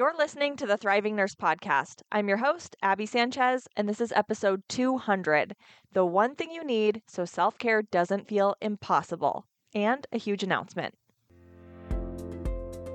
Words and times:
You're 0.00 0.16
listening 0.16 0.56
to 0.56 0.66
the 0.66 0.78
Thriving 0.78 1.14
Nurse 1.14 1.34
Podcast. 1.34 2.00
I'm 2.10 2.26
your 2.26 2.38
host, 2.38 2.74
Abby 2.80 3.04
Sanchez, 3.04 3.68
and 3.76 3.86
this 3.86 4.00
is 4.00 4.14
episode 4.16 4.62
200 4.70 5.54
The 5.92 6.06
One 6.06 6.34
Thing 6.34 6.50
You 6.50 6.64
Need 6.64 7.02
So 7.06 7.26
Self 7.26 7.58
Care 7.58 7.82
Doesn't 7.82 8.26
Feel 8.26 8.54
Impossible, 8.62 9.44
and 9.74 10.06
a 10.10 10.16
huge 10.16 10.42
announcement. 10.42 10.94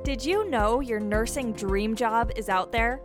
Did 0.04 0.26
you 0.26 0.50
know 0.50 0.80
your 0.80 1.00
nursing 1.00 1.54
dream 1.54 1.96
job 1.96 2.32
is 2.36 2.50
out 2.50 2.72
there? 2.72 3.00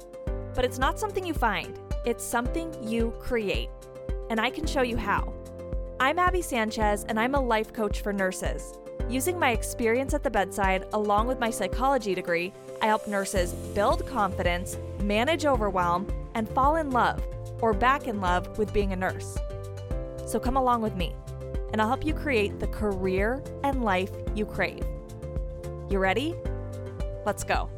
But 0.54 0.64
it's 0.64 0.78
not 0.78 0.98
something 0.98 1.26
you 1.26 1.34
find, 1.34 1.78
it's 2.06 2.24
something 2.24 2.74
you 2.82 3.12
create. 3.20 3.68
And 4.30 4.40
I 4.40 4.48
can 4.48 4.66
show 4.66 4.80
you 4.80 4.96
how. 4.96 5.30
I'm 6.00 6.18
Abby 6.18 6.40
Sanchez, 6.40 7.04
and 7.04 7.20
I'm 7.20 7.34
a 7.34 7.40
life 7.42 7.74
coach 7.74 8.00
for 8.00 8.14
nurses. 8.14 8.78
Using 9.10 9.40
my 9.40 9.50
experience 9.50 10.14
at 10.14 10.22
the 10.22 10.30
bedside, 10.30 10.86
along 10.92 11.26
with 11.26 11.40
my 11.40 11.50
psychology 11.50 12.14
degree, 12.14 12.52
I 12.80 12.86
help 12.86 13.08
nurses 13.08 13.54
build 13.74 14.06
confidence, 14.06 14.78
manage 15.02 15.44
overwhelm, 15.44 16.06
and 16.36 16.48
fall 16.48 16.76
in 16.76 16.90
love 16.92 17.20
or 17.60 17.74
back 17.74 18.06
in 18.06 18.20
love 18.20 18.56
with 18.56 18.72
being 18.72 18.92
a 18.92 18.96
nurse. 18.96 19.36
So 20.26 20.38
come 20.38 20.56
along 20.56 20.82
with 20.82 20.94
me, 20.94 21.12
and 21.72 21.82
I'll 21.82 21.88
help 21.88 22.06
you 22.06 22.14
create 22.14 22.60
the 22.60 22.68
career 22.68 23.42
and 23.64 23.82
life 23.82 24.12
you 24.36 24.46
crave. 24.46 24.84
You 25.90 25.98
ready? 25.98 26.36
Let's 27.26 27.42
go. 27.42 27.68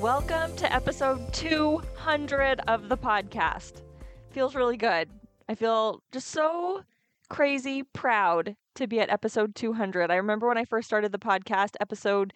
Welcome 0.00 0.56
to 0.56 0.72
episode 0.72 1.34
200 1.34 2.60
of 2.66 2.88
the 2.88 2.96
podcast. 2.96 3.82
Feels 4.30 4.54
really 4.54 4.78
good. 4.78 5.10
I 5.50 5.54
feel 5.54 6.02
just 6.12 6.28
so 6.28 6.82
crazy 7.28 7.82
proud 7.82 8.56
to 8.74 8.86
be 8.86 9.00
at 9.00 9.10
episode 9.10 9.54
200. 9.54 10.10
I 10.10 10.16
remember 10.16 10.48
when 10.48 10.58
I 10.58 10.64
first 10.64 10.86
started 10.88 11.12
the 11.12 11.18
podcast, 11.18 11.76
episode 11.80 12.32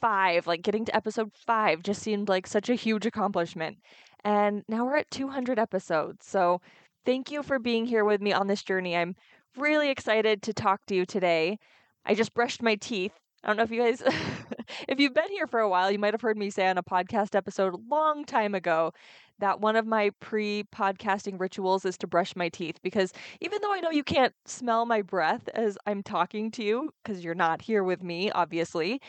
five, 0.00 0.46
like 0.46 0.62
getting 0.62 0.84
to 0.86 0.96
episode 0.96 1.32
five 1.34 1.82
just 1.82 2.02
seemed 2.02 2.28
like 2.28 2.46
such 2.46 2.68
a 2.68 2.74
huge 2.74 3.06
accomplishment. 3.06 3.78
And 4.24 4.62
now 4.68 4.84
we're 4.84 4.96
at 4.96 5.10
200 5.10 5.58
episodes. 5.58 6.26
So 6.26 6.60
thank 7.04 7.30
you 7.30 7.42
for 7.42 7.58
being 7.58 7.86
here 7.86 8.04
with 8.04 8.20
me 8.20 8.32
on 8.32 8.46
this 8.46 8.62
journey. 8.62 8.96
I'm 8.96 9.16
really 9.56 9.90
excited 9.90 10.42
to 10.42 10.54
talk 10.54 10.86
to 10.86 10.94
you 10.94 11.04
today. 11.04 11.58
I 12.04 12.14
just 12.14 12.34
brushed 12.34 12.62
my 12.62 12.76
teeth. 12.76 13.18
I 13.42 13.48
don't 13.48 13.56
know 13.56 13.62
if 13.62 13.70
you 13.70 13.80
guys, 13.80 14.02
if 14.88 15.00
you've 15.00 15.14
been 15.14 15.30
here 15.30 15.46
for 15.46 15.60
a 15.60 15.68
while, 15.68 15.90
you 15.90 15.98
might 15.98 16.14
have 16.14 16.20
heard 16.20 16.36
me 16.36 16.50
say 16.50 16.68
on 16.68 16.78
a 16.78 16.82
podcast 16.82 17.34
episode 17.34 17.74
a 17.74 17.78
long 17.88 18.24
time 18.24 18.54
ago 18.54 18.92
that 19.38 19.60
one 19.60 19.76
of 19.76 19.86
my 19.86 20.10
pre 20.20 20.64
podcasting 20.74 21.40
rituals 21.40 21.86
is 21.86 21.96
to 21.98 22.06
brush 22.06 22.36
my 22.36 22.50
teeth 22.50 22.76
because 22.82 23.12
even 23.40 23.60
though 23.62 23.72
I 23.72 23.80
know 23.80 23.90
you 23.90 24.04
can't 24.04 24.34
smell 24.44 24.84
my 24.84 25.00
breath 25.00 25.48
as 25.54 25.78
I'm 25.86 26.02
talking 26.02 26.50
to 26.52 26.62
you, 26.62 26.92
because 27.02 27.24
you're 27.24 27.34
not 27.34 27.62
here 27.62 27.82
with 27.82 28.02
me, 28.02 28.30
obviously, 28.30 29.00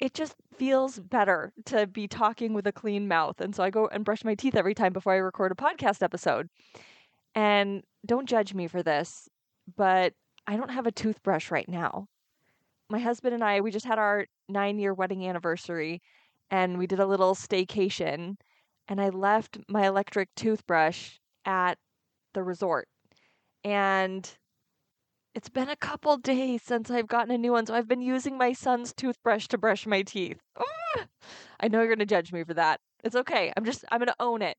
it 0.00 0.14
just 0.14 0.34
feels 0.56 0.98
better 0.98 1.52
to 1.66 1.86
be 1.86 2.08
talking 2.08 2.54
with 2.54 2.66
a 2.66 2.72
clean 2.72 3.06
mouth. 3.06 3.40
And 3.40 3.54
so 3.54 3.62
I 3.62 3.70
go 3.70 3.86
and 3.86 4.04
brush 4.04 4.24
my 4.24 4.34
teeth 4.34 4.56
every 4.56 4.74
time 4.74 4.92
before 4.92 5.12
I 5.12 5.18
record 5.18 5.52
a 5.52 5.54
podcast 5.54 6.02
episode. 6.02 6.48
And 7.36 7.84
don't 8.04 8.28
judge 8.28 8.52
me 8.54 8.66
for 8.66 8.82
this, 8.82 9.28
but 9.76 10.14
I 10.48 10.56
don't 10.56 10.72
have 10.72 10.88
a 10.88 10.92
toothbrush 10.92 11.52
right 11.52 11.68
now. 11.68 12.08
My 12.92 12.98
husband 12.98 13.34
and 13.34 13.42
I, 13.42 13.62
we 13.62 13.70
just 13.70 13.86
had 13.86 13.98
our 13.98 14.26
nine 14.50 14.78
year 14.78 14.92
wedding 14.92 15.26
anniversary 15.26 16.02
and 16.50 16.76
we 16.76 16.86
did 16.86 17.00
a 17.00 17.06
little 17.06 17.34
staycation 17.34 18.36
and 18.86 19.00
I 19.00 19.08
left 19.08 19.56
my 19.66 19.86
electric 19.86 20.28
toothbrush 20.36 21.12
at 21.46 21.78
the 22.34 22.42
resort. 22.42 22.88
And 23.64 24.30
it's 25.34 25.48
been 25.48 25.70
a 25.70 25.76
couple 25.76 26.18
days 26.18 26.60
since 26.62 26.90
I've 26.90 27.06
gotten 27.06 27.34
a 27.34 27.38
new 27.38 27.52
one, 27.52 27.64
so 27.64 27.74
I've 27.74 27.88
been 27.88 28.02
using 28.02 28.36
my 28.36 28.52
son's 28.52 28.92
toothbrush 28.92 29.48
to 29.48 29.56
brush 29.56 29.86
my 29.86 30.02
teeth. 30.02 30.42
I 31.60 31.68
know 31.68 31.78
you're 31.78 31.86
going 31.86 31.98
to 31.98 32.04
judge 32.04 32.30
me 32.30 32.44
for 32.44 32.52
that. 32.52 32.78
It's 33.02 33.16
okay. 33.16 33.54
I'm 33.56 33.64
just, 33.64 33.86
I'm 33.90 34.00
going 34.00 34.08
to 34.08 34.16
own 34.20 34.42
it. 34.42 34.58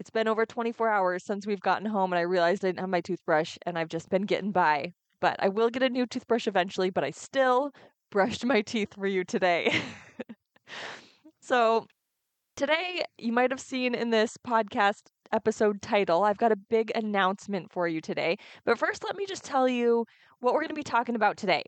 It's 0.00 0.10
been 0.10 0.26
over 0.26 0.44
24 0.44 0.88
hours 0.88 1.24
since 1.24 1.46
we've 1.46 1.60
gotten 1.60 1.86
home, 1.86 2.12
and 2.12 2.18
I 2.18 2.22
realized 2.22 2.64
I 2.64 2.68
didn't 2.68 2.80
have 2.80 2.88
my 2.88 3.02
toothbrush, 3.02 3.56
and 3.64 3.78
I've 3.78 3.88
just 3.88 4.08
been 4.10 4.22
getting 4.22 4.50
by. 4.50 4.94
But 5.20 5.36
I 5.38 5.48
will 5.48 5.70
get 5.70 5.82
a 5.82 5.88
new 5.88 6.06
toothbrush 6.06 6.46
eventually, 6.46 6.90
but 6.90 7.04
I 7.04 7.10
still 7.10 7.72
brushed 8.10 8.44
my 8.44 8.62
teeth 8.62 8.94
for 8.94 9.06
you 9.06 9.24
today. 9.24 9.82
so 11.40 11.86
Today, 12.58 13.04
you 13.18 13.30
might 13.30 13.52
have 13.52 13.60
seen 13.60 13.94
in 13.94 14.10
this 14.10 14.36
podcast 14.36 15.02
episode 15.30 15.80
title, 15.80 16.24
I've 16.24 16.38
got 16.38 16.50
a 16.50 16.56
big 16.56 16.90
announcement 16.96 17.70
for 17.70 17.86
you 17.86 18.00
today. 18.00 18.36
But 18.64 18.80
first, 18.80 19.04
let 19.04 19.16
me 19.16 19.26
just 19.26 19.44
tell 19.44 19.68
you 19.68 20.06
what 20.40 20.54
we're 20.54 20.62
going 20.62 20.70
to 20.70 20.74
be 20.74 20.82
talking 20.82 21.14
about 21.14 21.36
today. 21.36 21.62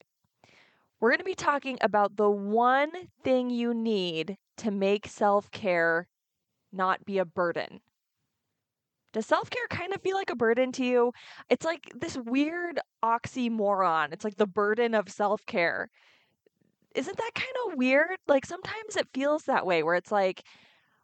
We're 0.99 1.11
going 1.11 1.21
to 1.21 1.25
be 1.25 1.37
talking 1.37 1.79
about 1.81 2.17
the 2.17 2.29
one 2.29 2.91
thing 3.23 3.51
you 3.51 3.73
need 3.73 4.37
to 4.57 4.73
make 4.73 5.07
self 5.07 5.49
care 5.53 6.09
not 6.73 7.05
be 7.05 7.19
a 7.19 7.25
burden. 7.25 7.79
Does 9.13 9.27
self 9.27 9.51
care 9.51 9.67
kind 9.69 9.93
of 9.93 10.03
feel 10.03 10.17
like 10.17 10.31
a 10.31 10.37
burden 10.37 10.73
to 10.73 10.85
you? 10.85 11.13
It's 11.49 11.65
like 11.65 11.91
this 11.95 12.17
weird 12.17 12.79
oxymoron. 13.05 14.13
It's 14.13 14.25
like 14.25 14.37
the 14.37 14.47
burden 14.47 14.95
of 14.95 15.09
self 15.11 15.45
care. 15.47 15.91
Isn't 16.95 17.17
that 17.17 17.35
kind 17.35 17.55
of 17.67 17.79
weird? 17.79 18.19
Like 18.29 18.47
sometimes 18.47 18.97
it 18.97 19.09
feels 19.15 19.45
that 19.45 19.67
way 19.67 19.83
where 19.83 19.95
it's 19.95 20.13
like, 20.13 20.43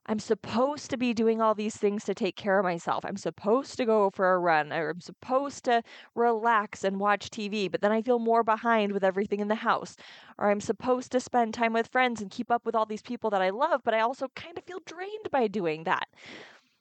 I'm 0.09 0.21
supposed 0.21 0.91
to 0.91 0.97
be 0.97 1.13
doing 1.15 1.41
all 1.41 1.55
these 1.55 1.77
things 1.77 2.05
to 2.05 2.15
take 2.15 2.37
care 2.37 2.61
of 2.61 2.65
myself. 2.65 3.05
I'm 3.05 3.17
supposed 3.17 3.77
to 3.77 3.85
go 3.85 4.11
for 4.11 4.35
a 4.35 4.39
run 4.39 4.73
I'm 4.73 5.01
supposed 5.01 5.65
to 5.65 5.83
relax 6.15 6.85
and 6.85 7.01
watch 7.01 7.29
TV, 7.31 7.69
but 7.69 7.81
then 7.81 7.91
I 7.91 8.03
feel 8.03 8.21
more 8.21 8.45
behind 8.45 8.93
with 8.93 9.03
everything 9.03 9.41
in 9.41 9.49
the 9.49 9.57
house. 9.57 9.97
Or 10.39 10.51
I'm 10.51 10.61
supposed 10.61 11.11
to 11.13 11.21
spend 11.21 11.55
time 11.55 11.73
with 11.73 11.89
friends 11.89 12.23
and 12.23 12.31
keep 12.31 12.53
up 12.53 12.65
with 12.65 12.77
all 12.77 12.87
these 12.87 13.03
people 13.03 13.31
that 13.31 13.43
I 13.43 13.51
love, 13.51 13.81
but 13.85 13.95
I 13.95 14.01
also 14.01 14.29
kind 14.37 14.57
of 14.57 14.65
feel 14.65 14.81
drained 14.87 15.29
by 15.33 15.49
doing 15.49 15.85
that. 15.85 16.07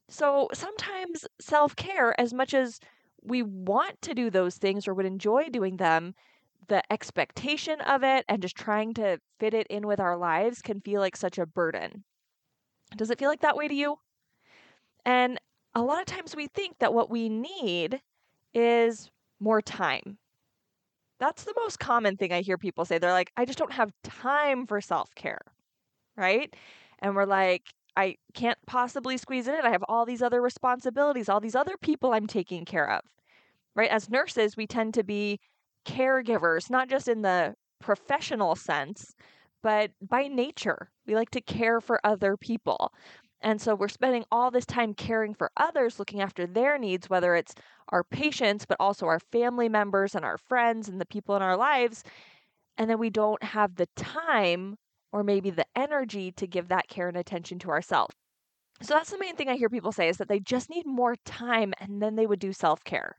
So 0.09 0.49
sometimes 0.53 1.25
self 1.39 1.75
care, 1.75 2.19
as 2.19 2.33
much 2.33 2.53
as 2.55 2.79
we 3.21 3.43
want 3.43 4.01
to 4.03 4.15
do 4.15 4.29
those 4.31 4.57
things 4.57 4.87
or 4.87 4.93
would 4.95 5.05
enjoy 5.05 5.49
doing 5.49 5.77
them, 5.77 6.15
the 6.67 6.81
expectation 6.91 7.81
of 7.81 8.03
it 8.03 8.25
and 8.27 8.41
just 8.41 8.55
trying 8.55 8.93
to 8.95 9.19
fit 9.39 9.53
it 9.53 9.67
in 9.67 9.85
with 9.87 9.99
our 9.99 10.17
lives 10.17 10.61
can 10.61 10.81
feel 10.81 11.01
like 11.01 11.15
such 11.15 11.37
a 11.37 11.45
burden. 11.45 12.03
Does 12.95 13.09
it 13.11 13.19
feel 13.19 13.29
like 13.29 13.41
that 13.41 13.57
way 13.57 13.67
to 13.67 13.75
you? 13.75 13.99
And 15.05 15.39
a 15.73 15.81
lot 15.81 15.99
of 15.99 16.05
times 16.05 16.35
we 16.35 16.47
think 16.47 16.77
that 16.79 16.93
what 16.93 17.09
we 17.09 17.29
need 17.29 18.01
is 18.53 19.09
more 19.39 19.61
time. 19.61 20.17
That's 21.19 21.43
the 21.43 21.53
most 21.57 21.79
common 21.79 22.17
thing 22.17 22.31
I 22.33 22.41
hear 22.41 22.57
people 22.57 22.85
say. 22.85 22.97
They're 22.97 23.11
like, 23.11 23.31
I 23.37 23.45
just 23.45 23.57
don't 23.57 23.71
have 23.71 23.91
time 24.03 24.67
for 24.67 24.81
self 24.81 25.13
care. 25.15 25.41
Right. 26.17 26.53
And 26.99 27.15
we're 27.15 27.25
like, 27.25 27.63
I 27.97 28.17
can't 28.33 28.57
possibly 28.67 29.17
squeeze 29.17 29.47
it 29.47 29.57
in. 29.59 29.65
I 29.65 29.71
have 29.71 29.83
all 29.87 30.05
these 30.05 30.21
other 30.21 30.41
responsibilities, 30.41 31.29
all 31.29 31.39
these 31.39 31.55
other 31.55 31.77
people 31.77 32.13
I'm 32.13 32.27
taking 32.27 32.65
care 32.65 32.89
of. 32.89 33.01
Right. 33.75 33.89
As 33.89 34.09
nurses, 34.09 34.55
we 34.55 34.67
tend 34.67 34.93
to 34.93 35.03
be 35.03 35.39
caregivers, 35.85 36.69
not 36.69 36.89
just 36.89 37.07
in 37.07 37.21
the 37.21 37.55
professional 37.79 38.55
sense, 38.55 39.13
but 39.61 39.91
by 40.01 40.27
nature, 40.27 40.89
we 41.05 41.15
like 41.15 41.31
to 41.31 41.41
care 41.41 41.81
for 41.81 41.99
other 42.03 42.37
people. 42.37 42.93
And 43.41 43.61
so 43.61 43.75
we're 43.75 43.89
spending 43.89 44.23
all 44.31 44.49
this 44.49 44.65
time 44.65 44.93
caring 44.93 45.33
for 45.33 45.51
others, 45.57 45.99
looking 45.99 46.21
after 46.21 46.47
their 46.47 46.77
needs, 46.77 47.09
whether 47.09 47.35
it's 47.35 47.53
our 47.89 48.03
patients, 48.03 48.65
but 48.65 48.77
also 48.79 49.05
our 49.05 49.19
family 49.19 49.69
members 49.69 50.15
and 50.15 50.25
our 50.25 50.37
friends 50.37 50.89
and 50.89 50.99
the 50.99 51.05
people 51.05 51.35
in 51.35 51.41
our 51.41 51.57
lives. 51.57 52.03
And 52.77 52.89
then 52.89 52.97
we 52.97 53.09
don't 53.09 53.43
have 53.43 53.75
the 53.75 53.87
time 53.95 54.77
or 55.15 55.23
maybe 55.23 55.49
the 55.49 55.65
energy 55.77 56.29
to 56.33 56.45
give 56.45 56.67
that 56.67 56.89
care 56.89 57.07
and 57.07 57.15
attention 57.15 57.57
to 57.57 57.69
ourselves. 57.69 58.13
So 58.81 58.93
that's 58.93 59.11
the 59.11 59.17
main 59.17 59.37
thing 59.37 59.47
I 59.47 59.55
hear 59.55 59.69
people 59.69 59.93
say 59.93 60.09
is 60.09 60.17
that 60.17 60.27
they 60.27 60.41
just 60.41 60.69
need 60.69 60.85
more 60.85 61.15
time 61.23 61.73
and 61.79 62.01
then 62.01 62.17
they 62.17 62.25
would 62.25 62.39
do 62.39 62.51
self 62.51 62.83
care. 62.83 63.15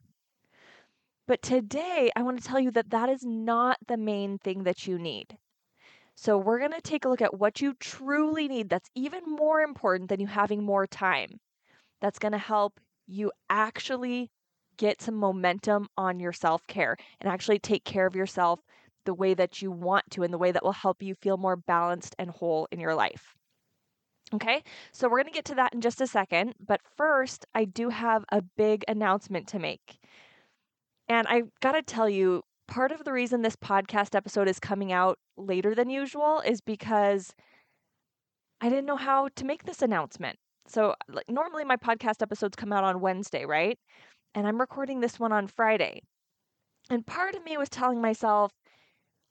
But 1.27 1.41
today, 1.41 2.11
I 2.15 2.21
want 2.21 2.39
to 2.39 2.47
tell 2.47 2.61
you 2.61 2.71
that 2.73 2.91
that 2.91 3.09
is 3.09 3.25
not 3.25 3.79
the 3.89 3.97
main 3.97 4.37
thing 4.37 4.65
that 4.65 4.87
you 4.87 4.99
need. 4.99 5.39
So, 6.15 6.37
we're 6.37 6.59
going 6.59 6.73
to 6.73 6.83
take 6.83 7.07
a 7.07 7.09
look 7.09 7.23
at 7.23 7.39
what 7.39 7.63
you 7.63 7.73
truly 7.81 8.47
need 8.47 8.69
that's 8.69 8.91
even 8.95 9.23
more 9.25 9.63
important 9.63 10.11
than 10.11 10.21
you 10.21 10.27
having 10.27 10.63
more 10.63 10.87
time. 10.87 11.41
That's 12.03 12.19
going 12.19 12.33
to 12.33 12.39
help 12.39 12.79
you 13.07 13.33
actually 13.49 14.31
get 14.77 15.01
some 15.01 15.15
momentum 15.15 15.89
on 15.97 16.21
your 16.21 16.35
self 16.35 16.67
care 16.67 16.99
and 17.23 17.33
actually 17.33 17.59
take 17.59 17.85
care 17.85 18.07
of 18.07 18.15
yourself 18.15 18.61
the 19.07 19.15
way 19.15 19.35
that 19.35 19.63
you 19.63 19.71
want 19.71 20.05
to, 20.11 20.23
in 20.23 20.31
the 20.31 20.39
way 20.39 20.53
that 20.53 20.63
will 20.63 20.73
help 20.73 21.03
you 21.03 21.15
feel 21.15 21.39
more 21.39 21.57
balanced 21.57 22.15
and 22.19 22.31
whole 22.31 22.69
in 22.71 22.81
your 22.81 22.95
life. 22.95 23.35
Okay, 24.35 24.63
so 24.93 25.09
we're 25.09 25.23
going 25.23 25.33
to 25.33 25.37
get 25.37 25.45
to 25.47 25.55
that 25.55 25.73
in 25.73 25.81
just 25.81 26.01
a 26.01 26.07
second. 26.07 26.55
But 26.59 26.81
first, 26.97 27.47
I 27.55 27.65
do 27.65 27.89
have 27.91 28.25
a 28.33 28.43
big 28.43 28.85
announcement 28.89 29.47
to 29.49 29.59
make. 29.59 29.99
And 31.09 31.27
I 31.29 31.43
got 31.61 31.73
to 31.73 31.83
tell 31.83 32.09
you, 32.09 32.43
part 32.67 32.91
of 32.91 33.05
the 33.05 33.13
reason 33.13 33.43
this 33.43 33.57
podcast 33.57 34.17
episode 34.17 34.49
is 34.49 34.59
coming 34.59 34.91
out 34.91 35.19
later 35.37 35.75
than 35.75 35.89
usual 35.89 36.41
is 36.41 36.61
because 36.61 37.33
I 38.61 38.69
didn't 38.69 38.87
know 38.87 38.97
how 38.97 39.29
to 39.37 39.45
make 39.45 39.65
this 39.65 39.83
announcement. 39.83 40.37
So, 40.67 40.95
like, 41.09 41.29
normally 41.29 41.65
my 41.65 41.77
podcast 41.77 42.21
episodes 42.21 42.57
come 42.57 42.73
out 42.73 42.83
on 42.83 43.01
Wednesday, 43.01 43.45
right? 43.45 43.79
And 44.35 44.49
I'm 44.49 44.61
recording 44.61 45.01
this 45.01 45.21
one 45.21 45.31
on 45.31 45.47
Friday. 45.47 46.01
And 46.91 47.07
part 47.07 47.37
of 47.37 47.45
me 47.45 47.57
was 47.57 47.69
telling 47.69 48.01
myself, 48.01 48.51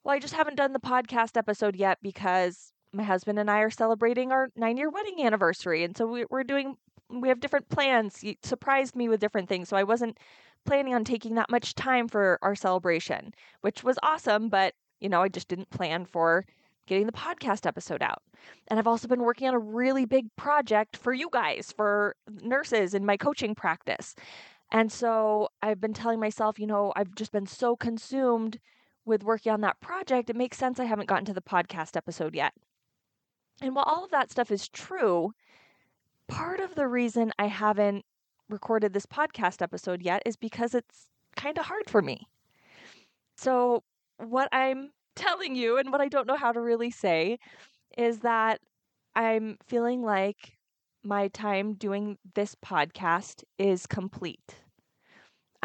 well, 0.05 0.15
I 0.15 0.19
just 0.19 0.35
haven't 0.35 0.55
done 0.55 0.71
the 0.71 0.79
podcast 0.79 1.35
episode 1.35 1.75
yet 1.75 1.97
because 2.03 2.71
my 2.93 3.01
husband 3.01 3.39
and 3.39 3.49
I 3.49 3.59
are 3.61 3.71
celebrating 3.71 4.31
our 4.31 4.49
nine 4.55 4.77
year 4.77 4.91
wedding 4.91 5.25
anniversary. 5.25 5.83
And 5.83 5.97
so 5.97 6.05
we, 6.05 6.25
we're 6.29 6.43
doing, 6.43 6.75
we 7.09 7.27
have 7.27 7.39
different 7.39 7.69
plans. 7.69 8.23
You 8.23 8.35
surprised 8.43 8.95
me 8.95 9.09
with 9.09 9.19
different 9.19 9.49
things. 9.49 9.67
So 9.67 9.75
I 9.75 9.83
wasn't 9.83 10.19
planning 10.63 10.93
on 10.93 11.05
taking 11.05 11.33
that 11.35 11.49
much 11.49 11.73
time 11.73 12.07
for 12.07 12.37
our 12.43 12.53
celebration, 12.53 13.33
which 13.61 13.83
was 13.83 13.97
awesome. 14.03 14.47
But, 14.47 14.75
you 14.99 15.09
know, 15.09 15.23
I 15.23 15.27
just 15.27 15.47
didn't 15.47 15.71
plan 15.71 16.05
for 16.05 16.45
getting 16.85 17.07
the 17.07 17.11
podcast 17.11 17.65
episode 17.65 18.03
out. 18.03 18.21
And 18.67 18.77
I've 18.77 18.87
also 18.87 19.07
been 19.07 19.23
working 19.23 19.47
on 19.47 19.55
a 19.55 19.59
really 19.59 20.05
big 20.05 20.27
project 20.35 20.97
for 20.97 21.13
you 21.13 21.29
guys, 21.31 21.73
for 21.75 22.15
nurses 22.43 22.93
in 22.93 23.07
my 23.07 23.17
coaching 23.17 23.55
practice. 23.55 24.13
And 24.71 24.91
so 24.91 25.49
I've 25.63 25.81
been 25.81 25.93
telling 25.93 26.19
myself, 26.19 26.59
you 26.59 26.67
know, 26.67 26.93
I've 26.95 27.15
just 27.15 27.31
been 27.31 27.47
so 27.47 27.75
consumed 27.75 28.59
with 29.05 29.23
working 29.23 29.51
on 29.51 29.61
that 29.61 29.79
project, 29.79 30.29
it 30.29 30.35
makes 30.35 30.57
sense 30.57 30.79
I 30.79 30.85
haven't 30.85 31.07
gotten 31.07 31.25
to 31.25 31.33
the 31.33 31.41
podcast 31.41 31.95
episode 31.95 32.35
yet. 32.35 32.53
And 33.61 33.75
while 33.75 33.85
all 33.85 34.03
of 34.03 34.11
that 34.11 34.31
stuff 34.31 34.51
is 34.51 34.67
true, 34.67 35.33
part 36.27 36.59
of 36.59 36.75
the 36.75 36.87
reason 36.87 37.31
I 37.39 37.47
haven't 37.47 38.03
recorded 38.49 38.93
this 38.93 39.05
podcast 39.05 39.61
episode 39.61 40.01
yet 40.01 40.21
is 40.25 40.35
because 40.35 40.75
it's 40.75 41.09
kind 41.35 41.57
of 41.57 41.65
hard 41.65 41.89
for 41.89 42.01
me. 42.01 42.27
So, 43.37 43.83
what 44.17 44.49
I'm 44.51 44.91
telling 45.15 45.55
you 45.55 45.77
and 45.77 45.91
what 45.91 46.01
I 46.01 46.09
don't 46.09 46.27
know 46.27 46.35
how 46.35 46.51
to 46.51 46.59
really 46.59 46.91
say 46.91 47.39
is 47.97 48.19
that 48.19 48.59
I'm 49.15 49.57
feeling 49.65 50.03
like 50.03 50.57
my 51.03 51.29
time 51.29 51.73
doing 51.75 52.17
this 52.33 52.55
podcast 52.55 53.43
is 53.57 53.85
complete. 53.85 54.55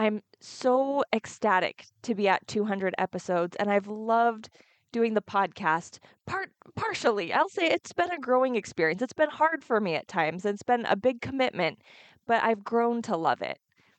I'm 0.01 0.23
so 0.41 1.05
ecstatic 1.13 1.85
to 2.05 2.15
be 2.15 2.27
at 2.27 2.49
200 2.49 2.95
episodes 2.97 3.55
and 3.57 3.71
I've 3.71 3.87
loved 3.87 4.49
doing 4.93 5.13
the 5.13 5.21
podcast 5.21 5.99
part 6.27 6.51
partially. 6.75 7.35
I'll 7.35 7.51
say 7.51 7.67
it's 7.67 7.93
been 7.93 8.11
a 8.11 8.19
growing 8.19 8.57
experience. 8.57 9.03
It's 9.03 9.13
been 9.13 9.29
hard 9.29 9.63
for 9.63 9.79
me 9.79 9.97
at 9.97 10.09
times. 10.09 10.47
It's 10.47 10.63
been 10.63 10.87
a 10.87 10.97
big 10.97 11.21
commitment, 11.21 11.83
but 12.27 12.43
I've 12.43 12.65
grown 12.65 13.03
to 13.03 13.17
love 13.19 13.43
it. 13.43 13.59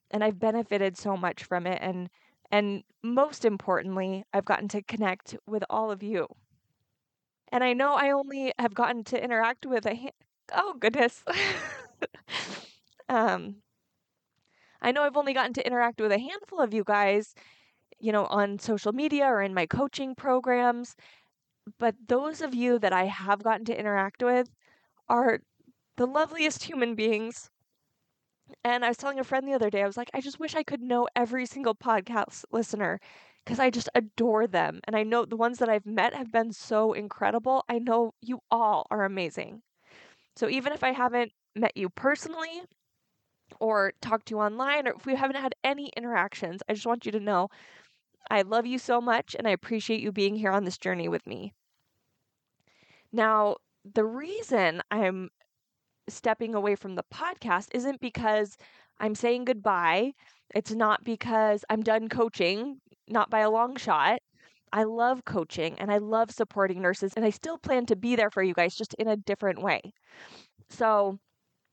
And 0.10 0.24
I've 0.24 0.40
benefited 0.40 0.98
so 0.98 1.16
much 1.16 1.44
from 1.44 1.68
it 1.68 1.78
and 1.84 2.10
and 2.50 2.84
most 3.04 3.46
importantly, 3.46 4.24
I've 4.34 4.44
gotten 4.44 4.70
to 4.70 4.82
connect 4.82 5.38
with 5.46 5.64
all 5.70 5.92
of 5.92 6.02
you. 6.02 6.26
And 7.52 7.64
I 7.64 7.74
know 7.74 7.94
I 7.94 8.10
only 8.10 8.54
have 8.58 8.74
gotten 8.74 9.04
to 9.04 9.24
interact 9.24 9.68
with 9.68 9.86
a 9.86 10.10
oh 10.52 10.74
goodness. 10.80 11.24
um 13.08 13.58
I 14.82 14.92
know 14.92 15.04
I've 15.04 15.18
only 15.18 15.34
gotten 15.34 15.54
to 15.54 15.66
interact 15.66 16.02
with 16.02 16.12
a 16.12 16.20
handful 16.20 16.60
of 16.60 16.74
you 16.74 16.84
guys, 16.84 17.34
you 18.00 18.12
know, 18.12 18.26
on 18.26 18.60
social 18.60 18.94
media 18.94 19.26
or 19.26 19.42
in 19.42 19.54
my 19.54 19.66
coaching 19.66 20.16
programs, 20.16 20.96
but 21.80 21.96
those 22.08 22.42
of 22.42 22.56
you 22.56 22.80
that 22.80 22.94
I 22.94 23.06
have 23.06 23.44
gotten 23.44 23.66
to 23.66 23.80
interact 23.80 24.24
with 24.24 24.50
are 25.10 25.42
the 25.98 26.08
loveliest 26.08 26.64
human 26.64 26.96
beings 26.96 27.50
and 28.64 28.84
I 28.86 28.90
was 28.90 28.98
telling 28.98 29.20
a 29.20 29.24
friend 29.24 29.48
the 29.48 29.54
other 29.54 29.70
day, 29.70 29.84
I 29.84 29.88
was 29.88 29.98
like, 29.98 30.10
I 30.14 30.22
just 30.22 30.40
wish 30.40 30.56
I 30.56 30.64
could 30.64 30.82
know 30.82 31.08
every 31.16 31.46
single 31.46 31.76
podcast 31.76 32.44
listener 32.52 33.00
because 33.44 33.60
I 33.60 33.70
just 33.70 33.90
adore 33.96 34.48
them. 34.48 34.80
And 34.86 34.96
I 34.96 35.04
know 35.04 35.26
the 35.26 35.36
ones 35.36 35.58
that 35.60 35.70
I've 35.70 35.86
met 35.86 36.14
have 36.14 36.32
been 36.32 36.52
so 36.52 36.94
incredible. 36.94 37.64
I 37.70 37.80
know 37.80 38.14
you 38.22 38.40
all 38.52 38.88
are 38.92 39.04
amazing. 39.06 39.62
So 40.36 40.50
even 40.50 40.74
if 40.74 40.84
I 40.84 40.92
haven't 40.94 41.32
met 41.56 41.76
you 41.76 41.90
personally 41.90 42.62
or 43.60 43.94
talked 44.02 44.28
to 44.28 44.36
you 44.36 44.42
online, 44.42 44.88
or 44.88 44.94
if 44.94 45.06
we 45.06 45.16
haven't 45.16 45.38
had 45.42 45.56
any 45.64 45.92
interactions, 45.98 46.62
I 46.70 46.74
just 46.74 46.86
want 46.86 47.06
you 47.06 47.12
to 47.14 47.20
know 47.20 47.50
I 48.30 48.44
love 48.44 48.66
you 48.66 48.80
so 48.80 49.02
much 49.02 49.36
and 49.38 49.48
I 49.48 49.52
appreciate 49.52 50.02
you 50.02 50.12
being 50.12 50.36
here 50.36 50.52
on 50.52 50.64
this 50.64 50.78
journey 50.78 51.08
with 51.10 51.26
me. 51.28 51.54
Now, 53.12 53.58
the 53.84 54.06
reason 54.06 54.82
I'm 54.92 55.30
stepping 56.10 56.56
away 56.56 56.76
from 56.76 56.96
the 56.96 57.04
podcast 57.14 57.70
isn't 57.74 58.00
because 58.00 58.58
I'm 59.00 59.16
saying 59.16 59.46
goodbye. 59.46 60.14
It's 60.54 60.72
not 60.72 61.04
because 61.04 61.66
I'm 61.70 61.82
done 61.82 62.10
coaching, 62.10 62.80
not 63.08 63.30
by 63.30 63.40
a 63.40 63.50
long 63.50 63.76
shot. 63.76 64.20
I 64.74 64.84
love 64.84 65.26
coaching 65.26 65.78
and 65.80 65.92
I 65.92 65.98
love 65.98 66.32
supporting 66.32 66.82
nurses, 66.82 67.14
and 67.16 67.26
I 67.26 67.30
still 67.30 67.58
plan 67.58 67.86
to 67.88 67.96
be 67.96 68.16
there 68.16 68.32
for 68.32 68.44
you 68.44 68.54
guys 68.54 68.76
just 68.76 68.94
in 68.96 69.08
a 69.08 69.18
different 69.18 69.62
way. 69.62 69.82
So, 70.70 71.20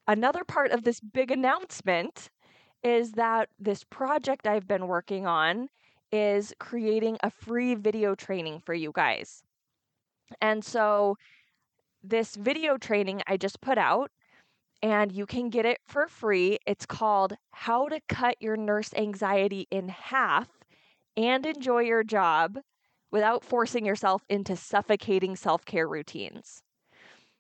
another 0.08 0.42
part 0.42 0.72
of 0.72 0.82
this 0.82 0.98
big 1.00 1.30
announcement 1.30 2.30
is 2.82 3.12
that 3.12 3.50
this 3.58 3.84
project 3.84 4.46
I've 4.46 4.66
been 4.66 4.88
working 4.88 5.26
on 5.26 5.68
is 6.10 6.54
creating 6.58 7.18
a 7.22 7.30
free 7.30 7.74
video 7.74 8.14
training 8.14 8.60
for 8.64 8.74
you 8.74 8.90
guys. 8.92 9.42
And 10.40 10.64
so, 10.64 11.16
this 12.02 12.36
video 12.36 12.78
training 12.78 13.22
I 13.26 13.36
just 13.36 13.60
put 13.60 13.76
out 13.76 14.10
and 14.82 15.10
you 15.10 15.26
can 15.26 15.50
get 15.50 15.66
it 15.66 15.78
for 15.86 16.06
free. 16.06 16.58
It's 16.66 16.86
called 16.86 17.34
How 17.50 17.88
to 17.88 18.00
Cut 18.08 18.36
Your 18.40 18.56
Nurse 18.56 18.94
Anxiety 18.94 19.66
in 19.70 19.88
Half 19.88 20.48
and 21.16 21.44
Enjoy 21.44 21.80
Your 21.80 22.04
Job 22.04 22.58
Without 23.10 23.44
Forcing 23.44 23.84
Yourself 23.84 24.22
into 24.28 24.56
Suffocating 24.56 25.34
Self 25.34 25.64
Care 25.64 25.88
Routines. 25.88 26.62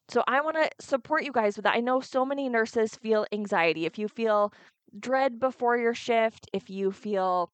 So, 0.08 0.24
I 0.26 0.40
want 0.40 0.56
to 0.56 0.70
support 0.84 1.24
you 1.24 1.32
guys 1.32 1.56
with 1.56 1.64
that. 1.64 1.74
I 1.76 1.80
know 1.80 2.00
so 2.00 2.24
many 2.24 2.48
nurses 2.48 2.94
feel 2.96 3.26
anxiety. 3.32 3.84
If 3.86 3.98
you 3.98 4.08
feel 4.08 4.52
dread 4.98 5.38
before 5.38 5.76
your 5.76 5.94
shift, 5.94 6.48
if 6.52 6.70
you 6.70 6.92
feel 6.92 7.50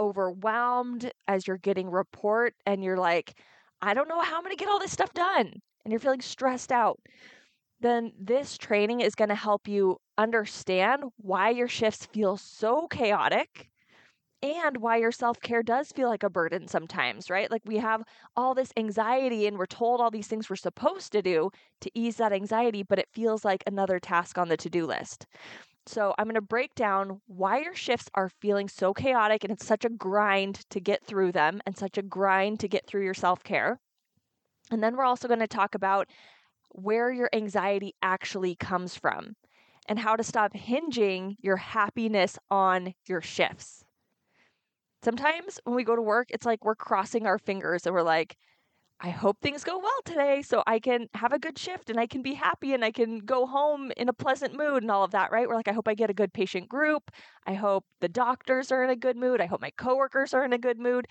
overwhelmed 0.00 1.12
as 1.28 1.46
you're 1.46 1.58
getting 1.58 1.90
report 1.90 2.54
and 2.66 2.82
you're 2.84 2.98
like, 2.98 3.38
I 3.82 3.94
don't 3.94 4.08
know 4.08 4.20
how 4.20 4.36
I'm 4.36 4.44
going 4.44 4.56
to 4.56 4.60
get 4.62 4.68
all 4.70 4.78
this 4.80 4.92
stuff 4.92 5.12
done, 5.14 5.52
and 5.84 5.92
you're 5.92 6.00
feeling 6.00 6.20
stressed 6.22 6.72
out 6.72 7.00
then 7.80 8.12
this 8.18 8.56
training 8.58 9.00
is 9.00 9.14
going 9.14 9.28
to 9.28 9.34
help 9.34 9.68
you 9.68 9.98
understand 10.18 11.04
why 11.18 11.50
your 11.50 11.68
shifts 11.68 12.06
feel 12.06 12.36
so 12.36 12.86
chaotic 12.88 13.68
and 14.44 14.76
why 14.76 14.98
your 14.98 15.10
self 15.10 15.40
care 15.40 15.62
does 15.62 15.90
feel 15.90 16.08
like 16.08 16.22
a 16.22 16.28
burden 16.28 16.68
sometimes, 16.68 17.30
right? 17.30 17.50
Like 17.50 17.62
we 17.64 17.78
have 17.78 18.02
all 18.36 18.54
this 18.54 18.72
anxiety 18.76 19.46
and 19.46 19.56
we're 19.56 19.64
told 19.64 20.00
all 20.00 20.10
these 20.10 20.26
things 20.28 20.50
we're 20.50 20.56
supposed 20.56 21.12
to 21.12 21.22
do 21.22 21.50
to 21.80 21.90
ease 21.94 22.16
that 22.16 22.32
anxiety, 22.32 22.82
but 22.82 22.98
it 22.98 23.08
feels 23.10 23.44
like 23.44 23.64
another 23.66 23.98
task 23.98 24.36
on 24.36 24.48
the 24.48 24.58
to 24.58 24.68
do 24.68 24.84
list. 24.86 25.26
So, 25.86 26.14
I'm 26.18 26.26
going 26.26 26.34
to 26.34 26.40
break 26.42 26.74
down 26.74 27.20
why 27.26 27.60
your 27.62 27.74
shifts 27.74 28.10
are 28.14 28.28
feeling 28.28 28.68
so 28.68 28.92
chaotic 28.94 29.44
and 29.44 29.52
it's 29.52 29.66
such 29.66 29.84
a 29.84 29.90
grind 29.90 30.68
to 30.70 30.80
get 30.80 31.04
through 31.04 31.32
them 31.32 31.60
and 31.66 31.76
such 31.76 31.98
a 31.98 32.02
grind 32.02 32.60
to 32.60 32.68
get 32.68 32.86
through 32.86 33.04
your 33.04 33.14
self 33.14 33.42
care. 33.42 33.80
And 34.70 34.82
then 34.82 34.96
we're 34.96 35.04
also 35.04 35.28
going 35.28 35.40
to 35.40 35.46
talk 35.46 35.74
about 35.74 36.08
where 36.70 37.10
your 37.12 37.30
anxiety 37.32 37.94
actually 38.02 38.56
comes 38.56 38.94
from 38.96 39.36
and 39.88 39.98
how 39.98 40.16
to 40.16 40.22
stop 40.22 40.54
hinging 40.54 41.36
your 41.40 41.56
happiness 41.56 42.38
on 42.50 42.94
your 43.06 43.20
shifts. 43.22 43.83
Sometimes 45.04 45.60
when 45.64 45.76
we 45.76 45.84
go 45.84 45.94
to 45.94 46.00
work, 46.00 46.28
it's 46.30 46.46
like 46.46 46.64
we're 46.64 46.74
crossing 46.74 47.26
our 47.26 47.38
fingers 47.38 47.84
and 47.84 47.94
we're 47.94 48.00
like, 48.00 48.38
I 49.00 49.10
hope 49.10 49.38
things 49.42 49.62
go 49.62 49.78
well 49.78 50.00
today 50.06 50.40
so 50.40 50.62
I 50.66 50.78
can 50.78 51.08
have 51.12 51.34
a 51.34 51.38
good 51.38 51.58
shift 51.58 51.90
and 51.90 52.00
I 52.00 52.06
can 52.06 52.22
be 52.22 52.32
happy 52.32 52.72
and 52.72 52.82
I 52.82 52.90
can 52.90 53.18
go 53.18 53.44
home 53.44 53.92
in 53.98 54.08
a 54.08 54.14
pleasant 54.14 54.56
mood 54.56 54.82
and 54.82 54.90
all 54.90 55.04
of 55.04 55.10
that, 55.10 55.30
right? 55.30 55.46
We're 55.46 55.56
like, 55.56 55.68
I 55.68 55.72
hope 55.72 55.88
I 55.88 55.94
get 55.94 56.08
a 56.08 56.14
good 56.14 56.32
patient 56.32 56.70
group. 56.70 57.10
I 57.46 57.52
hope 57.52 57.84
the 58.00 58.08
doctors 58.08 58.72
are 58.72 58.82
in 58.82 58.88
a 58.88 58.96
good 58.96 59.18
mood. 59.18 59.42
I 59.42 59.46
hope 59.46 59.60
my 59.60 59.72
coworkers 59.76 60.32
are 60.32 60.42
in 60.42 60.54
a 60.54 60.58
good 60.58 60.78
mood 60.78 61.06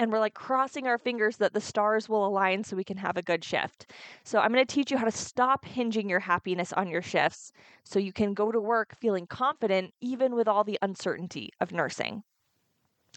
and 0.00 0.10
we're 0.10 0.18
like 0.18 0.34
crossing 0.34 0.88
our 0.88 0.98
fingers 0.98 1.36
that 1.36 1.54
the 1.54 1.60
stars 1.60 2.08
will 2.08 2.26
align 2.26 2.64
so 2.64 2.74
we 2.74 2.82
can 2.82 2.96
have 2.96 3.16
a 3.16 3.22
good 3.22 3.44
shift. 3.44 3.92
So, 4.24 4.40
I'm 4.40 4.52
going 4.52 4.66
to 4.66 4.74
teach 4.74 4.90
you 4.90 4.98
how 4.98 5.04
to 5.04 5.12
stop 5.12 5.64
hinging 5.64 6.08
your 6.10 6.20
happiness 6.20 6.72
on 6.72 6.88
your 6.88 7.00
shifts 7.00 7.52
so 7.84 8.00
you 8.00 8.12
can 8.12 8.34
go 8.34 8.50
to 8.50 8.60
work 8.60 8.96
feeling 8.96 9.28
confident 9.28 9.94
even 10.00 10.34
with 10.34 10.48
all 10.48 10.64
the 10.64 10.78
uncertainty 10.82 11.50
of 11.60 11.70
nursing. 11.70 12.24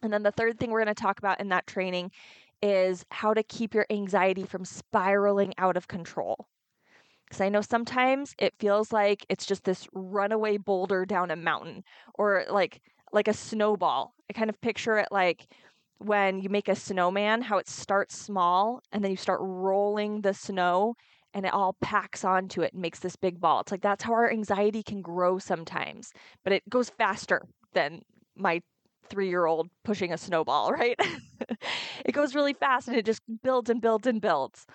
And 0.01 0.11
then 0.11 0.23
the 0.23 0.31
third 0.31 0.59
thing 0.59 0.71
we're 0.71 0.83
going 0.83 0.93
to 0.93 1.01
talk 1.01 1.19
about 1.19 1.39
in 1.39 1.49
that 1.49 1.67
training 1.67 2.11
is 2.61 3.05
how 3.11 3.33
to 3.33 3.43
keep 3.43 3.73
your 3.73 3.85
anxiety 3.89 4.43
from 4.43 4.65
spiraling 4.65 5.53
out 5.57 5.77
of 5.77 5.87
control. 5.87 6.47
Because 7.25 7.41
I 7.41 7.49
know 7.49 7.61
sometimes 7.61 8.33
it 8.39 8.53
feels 8.59 8.91
like 8.91 9.25
it's 9.29 9.45
just 9.45 9.63
this 9.63 9.87
runaway 9.93 10.57
boulder 10.57 11.05
down 11.05 11.31
a 11.31 11.35
mountain 11.35 11.83
or 12.15 12.45
like 12.49 12.81
like 13.11 13.27
a 13.27 13.33
snowball. 13.33 14.13
I 14.29 14.33
kind 14.33 14.49
of 14.49 14.61
picture 14.61 14.97
it 14.97 15.07
like 15.11 15.47
when 15.99 16.39
you 16.39 16.49
make 16.49 16.67
a 16.67 16.75
snowman, 16.75 17.41
how 17.41 17.57
it 17.57 17.67
starts 17.67 18.17
small 18.17 18.81
and 18.91 19.03
then 19.03 19.11
you 19.11 19.17
start 19.17 19.39
rolling 19.41 20.21
the 20.21 20.33
snow 20.33 20.95
and 21.33 21.45
it 21.45 21.53
all 21.53 21.75
packs 21.81 22.23
onto 22.23 22.61
it 22.61 22.73
and 22.73 22.81
makes 22.81 22.99
this 22.99 23.15
big 23.15 23.39
ball. 23.39 23.61
It's 23.61 23.71
like 23.71 23.81
that's 23.81 24.03
how 24.03 24.13
our 24.13 24.31
anxiety 24.31 24.81
can 24.81 25.01
grow 25.01 25.37
sometimes, 25.37 26.11
but 26.43 26.53
it 26.53 26.67
goes 26.69 26.89
faster 26.89 27.41
than 27.73 28.01
my 28.35 28.61
three 29.09 29.29
year 29.29 29.45
old 29.45 29.69
pushing 29.83 30.13
a 30.13 30.17
snowball, 30.17 30.71
right? 30.73 30.99
it 32.05 32.11
goes 32.11 32.35
really 32.35 32.53
fast 32.53 32.87
and 32.87 32.97
it 32.97 33.05
just 33.05 33.21
builds 33.43 33.69
and 33.69 33.81
builds 33.81 34.07
and 34.07 34.21
builds. 34.21 34.65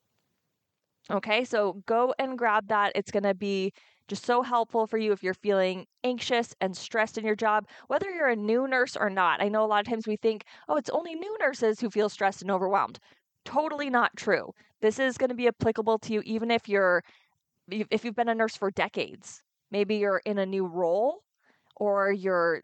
Okay, 1.09 1.43
so 1.43 1.81
go 1.87 2.13
and 2.19 2.37
grab 2.37 2.67
that. 2.67 2.91
It's 2.93 3.09
going 3.09 3.23
to 3.23 3.33
be 3.33 3.73
just 4.07 4.23
so 4.27 4.43
helpful 4.43 4.85
for 4.85 4.99
you 4.99 5.11
if 5.11 5.23
you're 5.23 5.33
feeling 5.33 5.87
anxious 6.03 6.53
and 6.61 6.77
stressed 6.77 7.17
in 7.17 7.25
your 7.25 7.35
job, 7.35 7.65
whether 7.87 8.11
you're 8.11 8.29
a 8.29 8.35
new 8.35 8.67
nurse 8.67 8.95
or 8.95 9.09
not. 9.09 9.41
I 9.41 9.49
know 9.49 9.63
a 9.63 9.65
lot 9.65 9.79
of 9.79 9.89
times 9.89 10.05
we 10.05 10.17
think, 10.17 10.43
oh, 10.69 10.75
it's 10.75 10.91
only 10.91 11.15
new 11.15 11.35
nurses 11.39 11.79
who 11.79 11.89
feel 11.89 12.09
stressed 12.09 12.43
and 12.43 12.51
overwhelmed. 12.51 12.99
Totally 13.43 13.89
not 13.89 14.15
true. 14.15 14.51
This 14.79 14.99
is 14.99 15.17
going 15.17 15.31
to 15.31 15.35
be 15.35 15.47
applicable 15.47 15.97
to 15.97 16.13
you 16.13 16.21
even 16.23 16.51
if 16.51 16.69
you're 16.69 17.01
if 17.71 18.05
you've 18.05 18.15
been 18.15 18.29
a 18.29 18.35
nurse 18.35 18.55
for 18.55 18.69
decades. 18.69 19.41
Maybe 19.71 19.95
you're 19.95 20.21
in 20.27 20.37
a 20.37 20.45
new 20.45 20.67
role 20.67 21.23
or 21.75 22.11
you're 22.11 22.61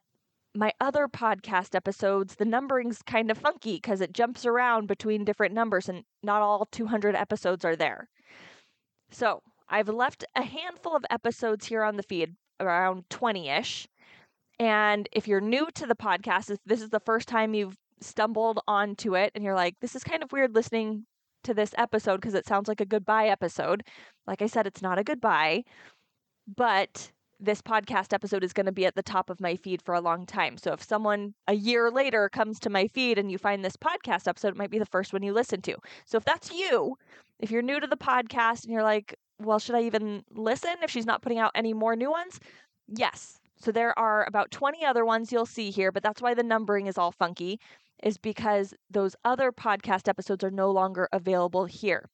my 0.55 0.73
other 0.81 1.09
podcast 1.09 1.75
episodes, 1.75 2.37
the 2.37 2.45
numbering's 2.45 3.03
kind 3.03 3.31
of 3.31 3.39
funky 3.39 3.75
because 3.75 4.01
it 4.01 4.13
jumps 4.13 4.47
around 4.47 4.87
between 4.87 5.25
different 5.25 5.55
numbers 5.55 5.89
and 5.89 6.05
not 6.23 6.43
all 6.43 6.67
200 6.71 7.17
episodes 7.17 7.65
are 7.65 7.75
there. 7.75 8.09
So, 9.11 9.43
I've 9.69 9.89
left 9.89 10.25
a 10.37 10.43
handful 10.43 10.95
of 10.95 11.05
episodes 11.11 11.67
here 11.67 11.83
on 11.83 11.97
the 11.97 12.03
feed, 12.03 12.37
around 12.61 13.11
20 13.11 13.49
ish. 13.49 13.89
And 14.61 15.09
if 15.13 15.27
you're 15.27 15.41
new 15.41 15.69
to 15.75 15.87
the 15.87 15.97
podcast, 15.97 16.51
if 16.51 16.59
this 16.65 16.83
is 16.83 16.91
the 16.91 17.01
first 17.01 17.27
time 17.27 17.55
you've 17.55 17.77
stumbled 18.03 18.61
onto 18.67 19.17
it 19.17 19.33
and 19.35 19.45
you're 19.45 19.55
like, 19.55 19.77
this 19.81 19.95
is 19.95 20.05
kind 20.05 20.23
of 20.23 20.33
weird 20.33 20.55
listening 20.55 21.07
to 21.45 21.55
this 21.55 21.75
episode 21.77 22.17
because 22.17 22.35
it 22.35 22.47
sounds 22.47 22.69
like 22.69 22.81
a 22.81 22.87
goodbye 22.87 23.27
episode. 23.27 23.83
Like 24.27 24.43
I 24.43 24.47
said, 24.47 24.67
it's 24.67 24.83
not 24.83 24.99
a 24.99 25.05
goodbye, 25.05 25.65
but 26.47 27.11
this 27.41 27.61
podcast 27.61 28.13
episode 28.13 28.45
is 28.45 28.53
going 28.53 28.67
to 28.67 28.73
be 28.73 28.87
at 28.87 28.95
the 28.95 29.03
top 29.03 29.29
of 29.29 29.41
my 29.41 29.57
feed 29.57 29.83
for 29.83 29.95
a 29.95 30.01
long 30.01 30.25
time. 30.25 30.57
So 30.57 30.73
if 30.73 30.83
someone 30.83 31.35
a 31.49 31.55
year 31.55 31.91
later 31.91 32.29
comes 32.29 32.61
to 32.61 32.71
my 32.71 32.87
feed 32.87 33.19
and 33.19 33.33
you 33.33 33.39
find 33.39 33.65
this 33.65 33.77
podcast 33.77 34.29
episode, 34.29 34.49
it 34.49 34.57
might 34.57 34.71
be 34.71 34.79
the 34.79 34.87
first 34.87 35.13
one 35.13 35.25
you 35.25 35.33
listen 35.33 35.61
to. 35.63 35.77
So 36.05 36.17
if 36.17 36.25
that's 36.25 36.53
you, 36.53 36.97
if 37.41 37.51
you're 37.51 37.63
new 37.63 37.81
to 37.81 37.87
the 37.87 37.97
podcast 37.97 38.63
and 38.63 38.73
you're 38.73 38.85
like, 38.85 39.17
well, 39.41 39.59
should 39.59 39.75
I 39.75 39.83
even 39.83 40.23
listen 40.31 40.77
if 40.83 40.91
she's 40.91 41.07
not 41.07 41.21
putting 41.21 41.39
out 41.39 41.51
any 41.57 41.75
more 41.75 41.97
new 41.97 42.13
ones? 42.13 42.39
Yes. 42.87 43.41
So 43.57 43.73
there 43.73 43.97
are 43.99 44.25
about 44.27 44.53
20 44.53 44.85
other 44.85 45.05
ones 45.05 45.33
you'll 45.33 45.47
see 45.47 45.71
here, 45.71 45.91
but 45.91 46.05
that's 46.05 46.23
why 46.23 46.35
the 46.35 46.43
numbering 46.45 46.87
is 46.87 46.97
all 46.97 47.11
funky 47.11 47.59
is 48.03 48.19
because 48.19 48.75
those 48.91 49.17
other 49.25 49.53
podcast 49.53 50.09
episodes 50.09 50.45
are 50.45 50.51
no 50.51 50.71
longer 50.71 51.09
available 51.13 51.67
here. 51.67 52.09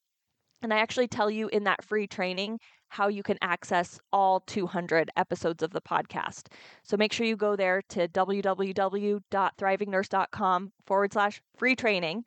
And 0.63 0.75
I 0.75 0.79
actually 0.79 1.09
tell 1.09 1.31
you 1.31 1.49
in 1.49 1.65
that 1.65 1.85
free 1.85 2.07
training 2.07 2.61
how 2.89 3.09
you 3.09 3.23
can 3.23 3.37
access 3.43 4.01
all 4.13 4.41
200 4.41 5.11
episodes 5.17 5.63
of 5.63 5.73
the 5.73 5.81
podcast. 5.81 6.49
So 6.83 6.97
make 6.97 7.13
sure 7.13 7.27
you 7.27 7.37
go 7.37 7.55
there 7.55 7.83
to 7.91 8.09
www.thrivingnurse.com 8.09 10.73
forward 10.87 11.13
slash 11.13 11.41
free 11.57 11.77
training. 11.77 12.25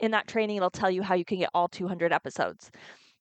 In 0.00 0.10
that 0.10 0.26
training, 0.26 0.56
it'll 0.56 0.70
tell 0.70 0.90
you 0.90 1.02
how 1.02 1.14
you 1.14 1.24
can 1.24 1.38
get 1.38 1.50
all 1.54 1.68
200 1.68 2.12
episodes. 2.12 2.72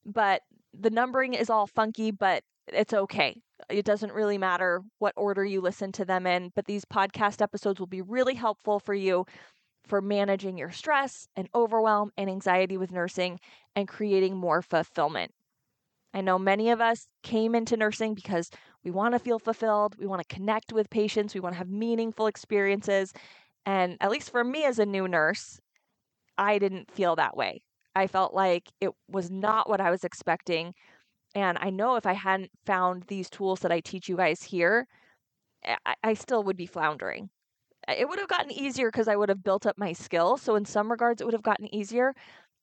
But 0.06 0.42
the 0.74 0.90
numbering 0.90 1.36
is 1.36 1.50
all 1.50 1.68
funky, 1.68 2.12
but 2.12 2.44
it's 2.68 2.94
okay. 2.94 3.42
It 3.70 3.86
doesn't 3.86 4.12
really 4.14 4.38
matter 4.38 4.82
what 5.00 5.14
order 5.18 5.44
you 5.46 5.62
listen 5.62 5.92
to 5.94 6.06
them 6.06 6.26
in, 6.26 6.52
but 6.56 6.66
these 6.66 6.86
podcast 6.86 7.42
episodes 7.42 7.80
will 7.80 7.88
be 7.88 8.02
really 8.02 8.36
helpful 8.36 8.80
for 8.80 8.94
you 8.94 9.26
for 9.86 10.02
managing 10.02 10.58
your 10.58 10.72
stress 10.72 11.28
and 11.36 11.50
overwhelm 11.54 12.12
and 12.18 12.30
anxiety 12.30 12.78
with 12.78 12.92
nursing 12.92 13.40
and 13.76 13.88
creating 13.88 14.38
more 14.38 14.62
fulfillment. 14.62 15.34
I 16.14 16.22
know 16.22 16.40
many 16.40 16.70
of 16.70 16.82
us 16.82 17.08
came 17.24 17.54
into 17.54 17.78
nursing 17.78 18.14
because 18.14 18.50
we 18.84 18.92
want 18.92 19.14
to 19.14 19.20
feel 19.20 19.40
fulfilled, 19.40 19.96
we 20.00 20.08
want 20.08 20.28
to 20.28 20.36
connect 20.36 20.74
with 20.74 20.90
patients, 20.90 21.34
we 21.34 21.40
want 21.40 21.54
to 21.54 21.58
have 21.58 21.70
meaningful 21.70 22.28
experiences. 22.28 23.14
And 23.66 23.98
at 24.02 24.10
least 24.10 24.32
for 24.32 24.44
me 24.44 24.66
as 24.66 24.80
a 24.80 24.86
new 24.86 25.08
nurse, 25.08 25.60
I 26.38 26.58
didn't 26.58 26.90
feel 26.92 27.16
that 27.18 27.38
way. 27.38 27.62
I 27.96 28.08
felt 28.08 28.34
like 28.34 28.72
it 28.80 28.92
was 29.10 29.30
not 29.30 29.70
what 29.70 29.82
I 29.82 29.92
was 29.92 30.04
expecting. 30.04 30.74
And 31.36 31.58
I 31.62 31.70
know 31.70 31.96
if 31.96 32.06
I 32.06 32.14
hadn't 32.14 32.52
found 32.66 33.04
these 33.04 33.30
tools 33.30 33.60
that 33.60 33.72
I 33.72 33.82
teach 33.82 34.10
you 34.10 34.18
guys 34.18 34.42
here, 34.42 34.88
I, 35.86 35.96
I 36.04 36.14
still 36.14 36.44
would 36.44 36.58
be 36.58 36.66
floundering 36.66 37.30
it 37.88 38.08
would 38.08 38.20
have 38.20 38.28
gotten 38.28 38.52
easier 38.52 38.90
because 38.92 39.08
I 39.08 39.16
would 39.16 39.30
have 39.30 39.44
built 39.44 39.66
up 39.66 39.78
my 39.78 39.94
skill. 39.94 40.38
So, 40.38 40.56
in 40.56 40.66
some 40.66 40.92
regards, 40.92 41.22
it 41.22 41.26
would 41.26 41.34
have 41.34 41.44
gotten 41.44 41.74
easier. 41.74 42.14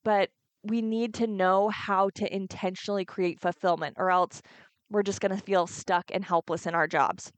But 0.05 0.31
we 0.63 0.83
need 0.83 1.15
to 1.15 1.27
know 1.27 1.69
how 1.69 2.11
to 2.17 2.35
intentionally 2.35 3.05
create 3.05 3.41
fulfillment, 3.41 3.97
or 3.99 4.11
else 4.11 4.43
we're 4.91 5.03
just 5.03 5.21
going 5.21 5.37
to 5.37 5.43
feel 5.43 5.67
stuck 5.67 6.05
and 6.13 6.25
helpless 6.25 6.67
in 6.67 6.75
our 6.75 6.87
jobs. 6.87 7.33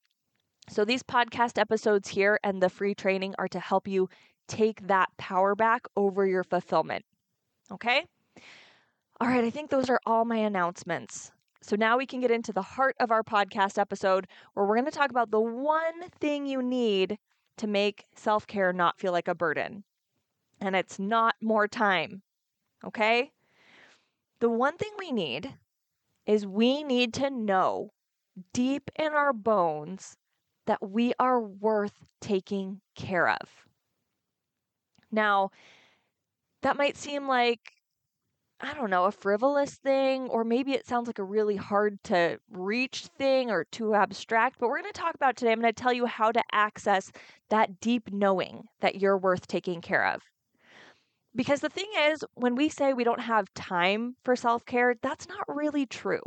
So, 0.69 0.85
these 0.85 1.03
podcast 1.03 1.59
episodes 1.59 2.09
here 2.09 2.39
and 2.43 2.63
the 2.63 2.69
free 2.69 2.95
training 2.95 3.35
are 3.39 3.49
to 3.49 3.61
help 3.61 3.89
you 3.89 4.09
take 4.49 4.87
that 4.87 5.09
power 5.19 5.55
back 5.55 5.83
over 5.97 6.27
your 6.27 6.45
fulfillment. 6.45 7.05
Okay? 7.71 8.05
All 9.21 9.29
right, 9.29 9.45
I 9.45 9.51
think 9.51 9.71
those 9.71 9.91
are 9.91 10.01
all 10.07 10.25
my 10.25 10.37
announcements. 10.37 11.33
So 11.61 11.77
now 11.77 11.99
we 11.99 12.07
can 12.07 12.21
get 12.21 12.31
into 12.31 12.53
the 12.53 12.63
heart 12.63 12.95
of 13.01 13.11
our 13.11 13.23
podcast 13.23 13.79
episode 13.79 14.27
where 14.55 14.65
we're 14.65 14.77
going 14.77 14.91
to 14.91 14.97
talk 14.97 15.11
about 15.11 15.31
the 15.31 15.41
one 15.41 16.09
thing 16.21 16.47
you 16.47 16.63
need 16.63 17.19
to 17.59 17.67
make 17.67 18.07
self 18.15 18.47
care 18.47 18.73
not 18.73 18.99
feel 18.99 19.13
like 19.13 19.29
a 19.29 19.35
burden. 19.35 19.85
And 20.61 20.75
it's 20.75 20.99
not 20.99 21.35
more 21.41 21.69
time. 21.69 22.23
Okay? 22.85 23.31
The 24.41 24.49
one 24.49 24.77
thing 24.77 24.91
we 24.99 25.13
need 25.13 25.55
is 26.27 26.47
we 26.47 26.83
need 26.83 27.15
to 27.15 27.31
know 27.31 27.93
deep 28.53 28.91
in 28.97 29.13
our 29.13 29.33
bones 29.33 30.17
that 30.67 30.83
we 30.83 31.15
are 31.19 31.41
worth 31.41 32.05
taking 32.21 32.81
care 32.95 33.29
of. 33.29 33.67
Now, 35.11 35.51
that 36.63 36.77
might 36.77 36.97
seem 36.97 37.27
like 37.27 37.73
I 38.61 38.75
don't 38.75 38.91
know, 38.91 39.05
a 39.05 39.13
frivolous 39.13 39.77
thing, 39.77 40.29
or 40.29 40.43
maybe 40.43 40.73
it 40.73 40.87
sounds 40.87 41.07
like 41.07 41.21
a 41.21 41.25
really 41.25 41.55
hard 41.55 42.03
to 42.05 42.41
reach 42.51 43.07
thing 43.07 43.51
or 43.53 43.65
too 43.65 43.95
abstract. 43.95 44.59
But 44.59 44.69
we're 44.69 44.81
going 44.81 44.93
to 44.93 45.01
talk 45.01 45.15
about 45.15 45.37
today. 45.37 45.53
I'm 45.53 45.61
going 45.61 45.73
to 45.73 45.83
tell 45.83 45.93
you 45.93 46.07
how 46.07 46.33
to 46.33 46.43
access 46.51 47.13
that 47.51 47.81
deep 47.81 48.13
knowing 48.13 48.65
that 48.81 48.97
you're 48.97 49.17
worth 49.17 49.47
taking 49.47 49.81
care 49.81 50.05
of. 50.07 50.23
Because 51.37 51.61
the 51.61 51.69
thing 51.69 51.89
is, 52.11 52.25
when 52.35 52.57
we 52.57 52.69
say 52.69 52.93
we 52.93 53.05
don't 53.05 53.21
have 53.21 53.53
time 53.55 54.17
for 54.25 54.35
self 54.35 54.67
care, 54.67 54.97
that's 55.03 55.29
not 55.29 55.45
really 55.47 55.87
true. 55.87 56.23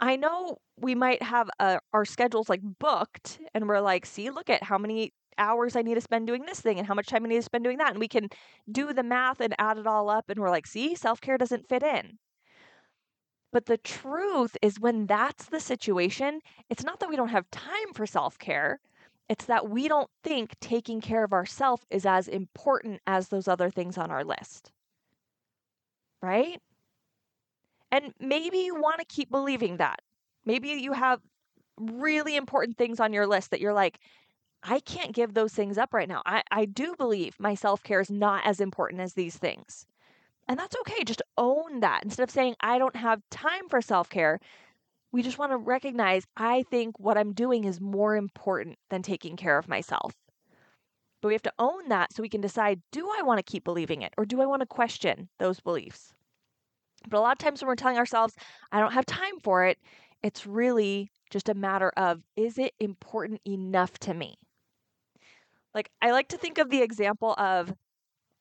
I 0.00 0.16
know 0.16 0.58
we 0.76 0.94
might 0.96 1.22
have 1.22 1.48
uh, 1.60 1.78
our 1.92 2.04
schedules 2.04 2.48
like 2.48 2.62
booked, 2.62 3.38
and 3.54 3.68
we're 3.68 3.80
like, 3.80 4.06
see, 4.06 4.30
look 4.30 4.50
at 4.50 4.64
how 4.64 4.78
many 4.78 5.12
hours 5.40 5.74
I 5.74 5.82
need 5.82 5.94
to 5.94 6.00
spend 6.00 6.28
doing 6.28 6.46
this 6.46 6.60
thing 6.60 6.78
and 6.78 6.86
how 6.86 6.94
much 6.94 7.08
time 7.08 7.24
I 7.24 7.28
need 7.28 7.36
to 7.36 7.42
spend 7.42 7.64
doing 7.64 7.78
that. 7.78 7.90
And 7.90 7.98
we 7.98 8.06
can 8.06 8.28
do 8.70 8.92
the 8.92 9.02
math 9.02 9.40
and 9.40 9.54
add 9.58 9.78
it 9.78 9.86
all 9.86 10.08
up. 10.08 10.30
And 10.30 10.38
we're 10.38 10.50
like, 10.50 10.66
see, 10.66 10.94
self 10.94 11.20
care 11.20 11.38
doesn't 11.38 11.68
fit 11.68 11.82
in. 11.82 12.18
But 13.52 13.66
the 13.66 13.78
truth 13.78 14.56
is, 14.62 14.78
when 14.78 15.06
that's 15.06 15.46
the 15.46 15.58
situation, 15.58 16.40
it's 16.68 16.84
not 16.84 17.00
that 17.00 17.08
we 17.08 17.16
don't 17.16 17.28
have 17.28 17.50
time 17.50 17.92
for 17.94 18.06
self 18.06 18.38
care. 18.38 18.78
It's 19.28 19.46
that 19.46 19.68
we 19.68 19.88
don't 19.88 20.10
think 20.24 20.54
taking 20.60 21.00
care 21.00 21.24
of 21.24 21.32
ourselves 21.32 21.84
is 21.90 22.04
as 22.06 22.28
important 22.28 23.00
as 23.06 23.28
those 23.28 23.48
other 23.48 23.70
things 23.70 23.96
on 23.98 24.10
our 24.10 24.24
list. 24.24 24.70
Right? 26.22 26.60
And 27.92 28.12
maybe 28.20 28.58
you 28.58 28.80
want 28.80 29.00
to 29.00 29.04
keep 29.04 29.30
believing 29.30 29.78
that. 29.78 30.00
Maybe 30.44 30.68
you 30.68 30.92
have 30.92 31.20
really 31.78 32.36
important 32.36 32.76
things 32.76 33.00
on 33.00 33.12
your 33.12 33.26
list 33.26 33.50
that 33.50 33.60
you're 33.60 33.72
like, 33.72 33.98
I 34.62 34.80
can't 34.80 35.14
give 35.14 35.34
those 35.34 35.52
things 35.52 35.78
up 35.78 35.94
right 35.94 36.08
now. 36.08 36.22
I, 36.26 36.42
I 36.50 36.64
do 36.66 36.94
believe 36.96 37.38
my 37.38 37.54
self 37.54 37.82
care 37.82 38.00
is 38.00 38.10
not 38.10 38.46
as 38.46 38.60
important 38.60 39.00
as 39.00 39.14
these 39.14 39.36
things. 39.36 39.86
And 40.48 40.58
that's 40.58 40.76
okay. 40.80 41.04
Just 41.04 41.22
own 41.38 41.80
that. 41.80 42.04
Instead 42.04 42.24
of 42.24 42.30
saying, 42.30 42.56
I 42.60 42.78
don't 42.78 42.96
have 42.96 43.22
time 43.30 43.68
for 43.68 43.80
self 43.80 44.10
care, 44.10 44.40
we 45.12 45.22
just 45.22 45.38
want 45.38 45.52
to 45.52 45.56
recognize 45.56 46.26
I 46.36 46.64
think 46.64 46.98
what 46.98 47.16
I'm 47.16 47.32
doing 47.32 47.64
is 47.64 47.80
more 47.80 48.16
important 48.16 48.78
than 48.90 49.02
taking 49.02 49.36
care 49.36 49.58
of 49.58 49.68
myself. 49.68 50.12
But 51.20 51.28
we 51.28 51.34
have 51.34 51.42
to 51.42 51.52
own 51.58 51.88
that 51.88 52.12
so 52.12 52.22
we 52.22 52.28
can 52.28 52.40
decide 52.40 52.80
do 52.92 53.10
I 53.18 53.22
want 53.22 53.38
to 53.38 53.50
keep 53.50 53.64
believing 53.64 54.02
it 54.02 54.14
or 54.16 54.24
do 54.24 54.40
I 54.40 54.46
want 54.46 54.60
to 54.60 54.66
question 54.66 55.28
those 55.38 55.60
beliefs? 55.60 56.12
But 57.08 57.18
a 57.18 57.20
lot 57.20 57.32
of 57.32 57.38
times 57.38 57.60
when 57.60 57.68
we're 57.68 57.76
telling 57.76 57.98
ourselves, 57.98 58.34
I 58.72 58.80
don't 58.80 58.92
have 58.92 59.06
time 59.06 59.40
for 59.42 59.64
it, 59.64 59.78
it's 60.22 60.46
really 60.46 61.10
just 61.30 61.48
a 61.48 61.54
matter 61.54 61.90
of 61.96 62.22
is 62.36 62.58
it 62.58 62.74
important 62.78 63.40
enough 63.46 63.98
to 64.00 64.14
me? 64.14 64.36
Like, 65.74 65.90
I 66.02 66.10
like 66.10 66.28
to 66.28 66.38
think 66.38 66.58
of 66.58 66.70
the 66.70 66.82
example 66.82 67.34
of 67.38 67.72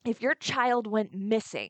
if 0.05 0.21
your 0.21 0.35
child 0.35 0.87
went 0.87 1.13
missing 1.13 1.69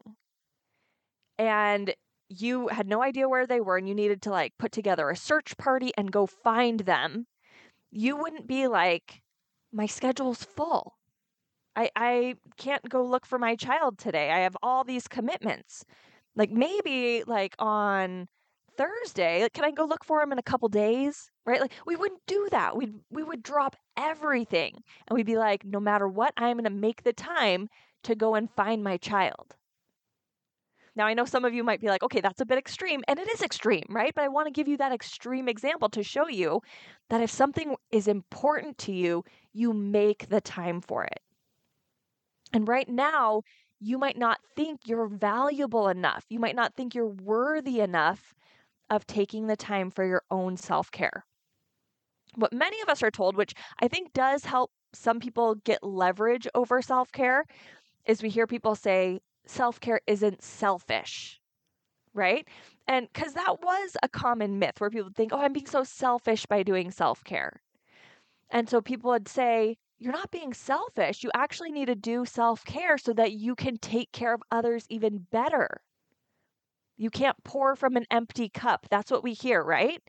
and 1.38 1.94
you 2.30 2.68
had 2.68 2.88
no 2.88 3.02
idea 3.02 3.28
where 3.28 3.48
they 3.48 3.60
were 3.60 3.78
and 3.78 3.88
you 3.88 3.96
needed 3.96 4.22
to 4.22 4.30
like 4.30 4.54
put 4.60 4.72
together 4.72 5.10
a 5.10 5.16
search 5.16 5.58
party 5.58 5.92
and 5.98 6.12
go 6.12 6.26
find 6.26 6.82
them, 6.82 7.26
you 7.92 8.16
wouldn't 8.16 8.48
be 8.48 8.68
like, 8.68 9.22
my 9.74 9.86
schedule's 9.86 10.44
full. 10.44 10.96
I, 11.76 11.90
I 11.96 12.36
can't 12.58 12.88
go 12.88 13.04
look 13.04 13.26
for 13.26 13.40
my 13.40 13.56
child 13.56 13.98
today. 13.98 14.32
I 14.32 14.40
have 14.40 14.58
all 14.62 14.84
these 14.84 15.08
commitments. 15.08 15.86
Like 16.36 16.52
maybe 16.52 17.24
like 17.26 17.56
on 17.58 18.28
Thursday, 18.80 19.44
like, 19.44 19.54
can 19.54 19.66
I 19.66 19.72
go 19.72 19.84
look 19.84 20.06
for 20.06 20.22
him 20.22 20.32
in 20.32 20.40
a 20.40 20.44
couple 20.44 20.70
days? 20.70 21.30
Right? 21.46 21.60
Like 21.60 21.74
we 21.86 21.98
wouldn't 21.98 22.26
do 22.28 22.48
that. 22.52 22.78
We'd 22.78 22.96
we 23.10 23.24
would 23.24 23.44
drop 23.44 23.76
everything 23.98 24.74
and 25.08 25.18
we'd 25.18 25.26
be 25.26 25.38
like, 25.38 25.66
no 25.66 25.82
matter 25.82 26.08
what, 26.08 26.34
I'm 26.38 26.58
gonna 26.58 26.70
make 26.70 27.04
the 27.04 27.12
time 27.14 27.68
to 28.04 28.16
go 28.16 28.36
and 28.36 28.50
find 28.50 28.82
my 28.82 28.96
child. 28.96 29.56
Now, 30.96 31.06
I 31.08 31.14
know 31.14 31.26
some 31.26 31.46
of 31.46 31.54
you 31.54 31.64
might 31.64 31.82
be 31.82 31.88
like, 31.88 32.04
okay, 32.04 32.22
that's 32.22 32.42
a 32.42 32.46
bit 32.46 32.58
extreme, 32.58 33.04
and 33.08 33.20
it 33.20 33.30
is 33.30 33.42
extreme, 33.42 33.86
right? 33.90 34.14
But 34.14 34.24
I 34.24 34.28
want 34.28 34.48
to 34.48 34.52
give 34.52 34.68
you 34.68 34.78
that 34.78 34.92
extreme 34.92 35.48
example 35.48 35.88
to 35.90 36.04
show 36.04 36.28
you 36.28 36.62
that 37.10 37.22
if 37.22 37.30
something 37.30 37.76
is 37.92 38.08
important 38.08 38.78
to 38.80 38.92
you, 38.92 39.24
you 39.54 39.72
make 39.74 40.28
the 40.30 40.42
time 40.42 40.82
for 40.82 41.04
it. 41.04 41.22
And 42.52 42.68
right 42.68 42.90
now, 42.90 43.44
you 43.80 43.98
might 43.98 44.18
not 44.18 44.40
think 44.56 44.82
you're 44.88 45.08
valuable 45.08 45.88
enough. 45.88 46.26
You 46.30 46.40
might 46.40 46.56
not 46.56 46.76
think 46.76 46.96
you're 46.96 47.08
worthy 47.08 47.80
enough 47.80 48.36
of 48.90 49.06
taking 49.08 49.48
the 49.48 49.58
time 49.58 49.90
for 49.92 50.06
your 50.06 50.24
own 50.32 50.58
self 50.58 50.92
care. 50.92 51.26
What 52.36 52.54
many 52.54 52.82
of 52.82 52.90
us 52.90 53.04
are 53.04 53.12
told, 53.12 53.36
which 53.36 53.54
I 53.82 53.88
think 53.88 54.14
does 54.14 54.46
help 54.46 54.72
some 54.94 55.20
people 55.20 55.56
get 55.56 55.84
leverage 55.84 56.48
over 56.56 56.82
self 56.82 57.12
care, 57.12 57.46
is 58.06 58.24
we 58.24 58.30
hear 58.30 58.48
people 58.48 58.76
say, 58.76 59.20
self 59.46 59.80
care 59.80 60.02
isn't 60.08 60.44
selfish, 60.44 61.40
right? 62.14 62.48
And 62.88 63.08
because 63.12 63.34
that 63.34 63.62
was 63.62 63.98
a 64.02 64.10
common 64.10 64.60
myth 64.60 64.80
where 64.80 64.90
people 64.90 65.12
think, 65.16 65.32
oh, 65.34 65.40
I'm 65.40 65.54
being 65.54 65.68
so 65.68 65.84
selfish 65.84 66.46
by 66.46 66.64
doing 66.64 66.92
self 66.92 67.24
care. 67.24 67.62
And 68.50 68.70
so 68.70 68.82
people 68.82 69.12
would 69.12 69.28
say, 69.28 69.78
you're 70.00 70.14
not 70.14 70.32
being 70.32 70.54
selfish. 70.54 71.24
You 71.24 71.30
actually 71.36 71.72
need 71.72 71.88
to 71.88 71.96
do 71.96 72.26
self 72.26 72.64
care 72.66 72.98
so 72.98 73.14
that 73.14 73.34
you 73.34 73.56
can 73.56 73.78
take 73.78 74.12
care 74.12 74.34
of 74.34 74.42
others 74.52 74.86
even 74.90 75.28
better. 75.32 75.82
You 77.00 77.10
can't 77.10 77.44
pour 77.44 77.76
from 77.76 77.96
an 77.98 78.06
empty 78.12 78.50
cup. 78.50 78.86
That's 78.92 79.10
what 79.10 79.24
we 79.24 79.34
hear, 79.34 79.64
right? 79.64 80.04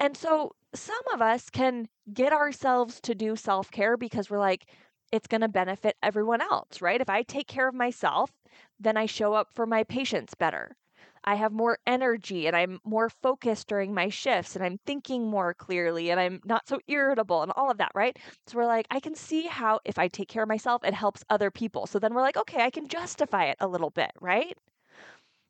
And 0.00 0.16
so 0.16 0.54
some 0.74 1.02
of 1.12 1.20
us 1.20 1.50
can 1.50 1.88
get 2.14 2.32
ourselves 2.32 3.00
to 3.02 3.14
do 3.14 3.36
self 3.36 3.70
care 3.70 3.96
because 3.98 4.30
we're 4.30 4.38
like, 4.38 4.66
it's 5.12 5.26
going 5.26 5.42
to 5.42 5.48
benefit 5.48 5.96
everyone 6.02 6.40
else, 6.40 6.80
right? 6.80 7.00
If 7.00 7.10
I 7.10 7.22
take 7.22 7.46
care 7.48 7.68
of 7.68 7.74
myself, 7.74 8.32
then 8.80 8.96
I 8.96 9.06
show 9.06 9.34
up 9.34 9.52
for 9.52 9.66
my 9.66 9.84
patients 9.84 10.34
better. 10.34 10.76
I 11.24 11.34
have 11.34 11.52
more 11.52 11.78
energy 11.86 12.46
and 12.46 12.56
I'm 12.56 12.80
more 12.84 13.10
focused 13.10 13.66
during 13.68 13.92
my 13.92 14.08
shifts 14.08 14.56
and 14.56 14.64
I'm 14.64 14.78
thinking 14.86 15.26
more 15.28 15.52
clearly 15.54 16.10
and 16.10 16.18
I'm 16.20 16.40
not 16.44 16.68
so 16.68 16.80
irritable 16.88 17.42
and 17.42 17.52
all 17.56 17.70
of 17.70 17.78
that, 17.78 17.92
right? 17.94 18.16
So 18.46 18.56
we're 18.58 18.66
like, 18.66 18.86
I 18.90 19.00
can 19.00 19.14
see 19.14 19.42
how 19.46 19.80
if 19.84 19.98
I 19.98 20.08
take 20.08 20.28
care 20.28 20.44
of 20.44 20.48
myself, 20.48 20.84
it 20.84 20.94
helps 20.94 21.24
other 21.28 21.50
people. 21.50 21.86
So 21.86 21.98
then 21.98 22.14
we're 22.14 22.22
like, 22.22 22.36
okay, 22.38 22.62
I 22.62 22.70
can 22.70 22.88
justify 22.88 23.46
it 23.46 23.56
a 23.60 23.68
little 23.68 23.90
bit, 23.90 24.12
right? 24.20 24.56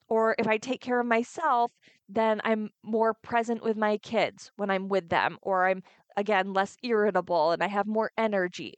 Or 0.08 0.34
if 0.38 0.46
I 0.46 0.58
take 0.58 0.80
care 0.80 1.00
of 1.00 1.06
myself, 1.06 1.72
then 2.08 2.40
I'm 2.44 2.70
more 2.82 3.14
present 3.14 3.62
with 3.62 3.76
my 3.76 3.98
kids 3.98 4.50
when 4.56 4.70
I'm 4.70 4.88
with 4.88 5.08
them, 5.08 5.38
or 5.42 5.66
I'm 5.66 5.82
again 6.16 6.52
less 6.52 6.76
irritable 6.82 7.50
and 7.52 7.62
I 7.62 7.68
have 7.68 7.86
more 7.86 8.10
energy. 8.16 8.74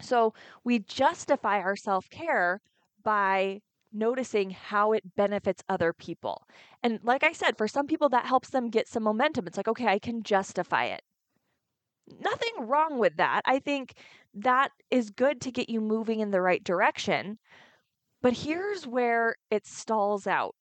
So 0.00 0.34
we 0.64 0.78
justify 0.80 1.58
our 1.60 1.76
self 1.76 2.08
care 2.10 2.60
by 3.02 3.60
noticing 3.92 4.50
how 4.50 4.92
it 4.92 5.16
benefits 5.16 5.62
other 5.68 5.92
people. 5.92 6.46
And 6.82 7.00
like 7.02 7.24
I 7.24 7.32
said, 7.32 7.56
for 7.56 7.66
some 7.68 7.86
people, 7.86 8.08
that 8.10 8.26
helps 8.26 8.50
them 8.50 8.70
get 8.70 8.88
some 8.88 9.02
momentum. 9.02 9.46
It's 9.46 9.56
like, 9.56 9.68
okay, 9.68 9.86
I 9.86 9.98
can 9.98 10.22
justify 10.22 10.84
it. 10.86 11.02
Nothing 12.20 12.66
wrong 12.66 12.98
with 12.98 13.16
that. 13.16 13.42
I 13.44 13.58
think 13.58 13.94
that 14.34 14.72
is 14.90 15.10
good 15.10 15.40
to 15.42 15.50
get 15.50 15.68
you 15.68 15.80
moving 15.80 16.20
in 16.20 16.30
the 16.30 16.40
right 16.40 16.62
direction. 16.62 17.38
But 18.20 18.32
here's 18.32 18.86
where 18.86 19.36
it 19.50 19.66
stalls 19.66 20.26
out 20.26 20.54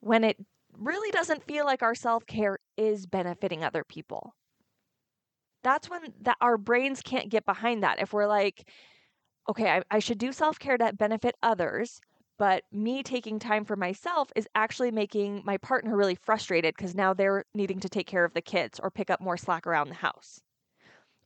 when 0.00 0.22
it 0.22 0.36
really 0.78 1.10
doesn't 1.10 1.44
feel 1.44 1.64
like 1.64 1.82
our 1.82 1.94
self 1.94 2.26
care 2.26 2.58
is 2.76 3.06
benefiting 3.06 3.64
other 3.64 3.84
people. 3.84 4.34
That's 5.62 5.88
when 5.88 6.12
our 6.40 6.58
brains 6.58 7.00
can't 7.00 7.30
get 7.30 7.46
behind 7.46 7.82
that. 7.82 8.00
If 8.00 8.12
we're 8.12 8.26
like, 8.26 8.68
okay, 9.48 9.70
I, 9.70 9.82
I 9.90 9.98
should 9.98 10.18
do 10.18 10.32
self 10.32 10.58
care 10.58 10.76
to 10.76 10.92
benefit 10.92 11.36
others, 11.42 12.00
but 12.38 12.64
me 12.72 13.02
taking 13.02 13.38
time 13.38 13.64
for 13.64 13.76
myself 13.76 14.30
is 14.36 14.48
actually 14.54 14.90
making 14.90 15.42
my 15.44 15.56
partner 15.56 15.96
really 15.96 16.16
frustrated 16.16 16.74
because 16.76 16.94
now 16.94 17.14
they're 17.14 17.44
needing 17.54 17.80
to 17.80 17.88
take 17.88 18.06
care 18.06 18.24
of 18.24 18.34
the 18.34 18.42
kids 18.42 18.78
or 18.80 18.90
pick 18.90 19.10
up 19.10 19.20
more 19.20 19.36
slack 19.36 19.66
around 19.66 19.88
the 19.88 19.94
house. 19.94 20.40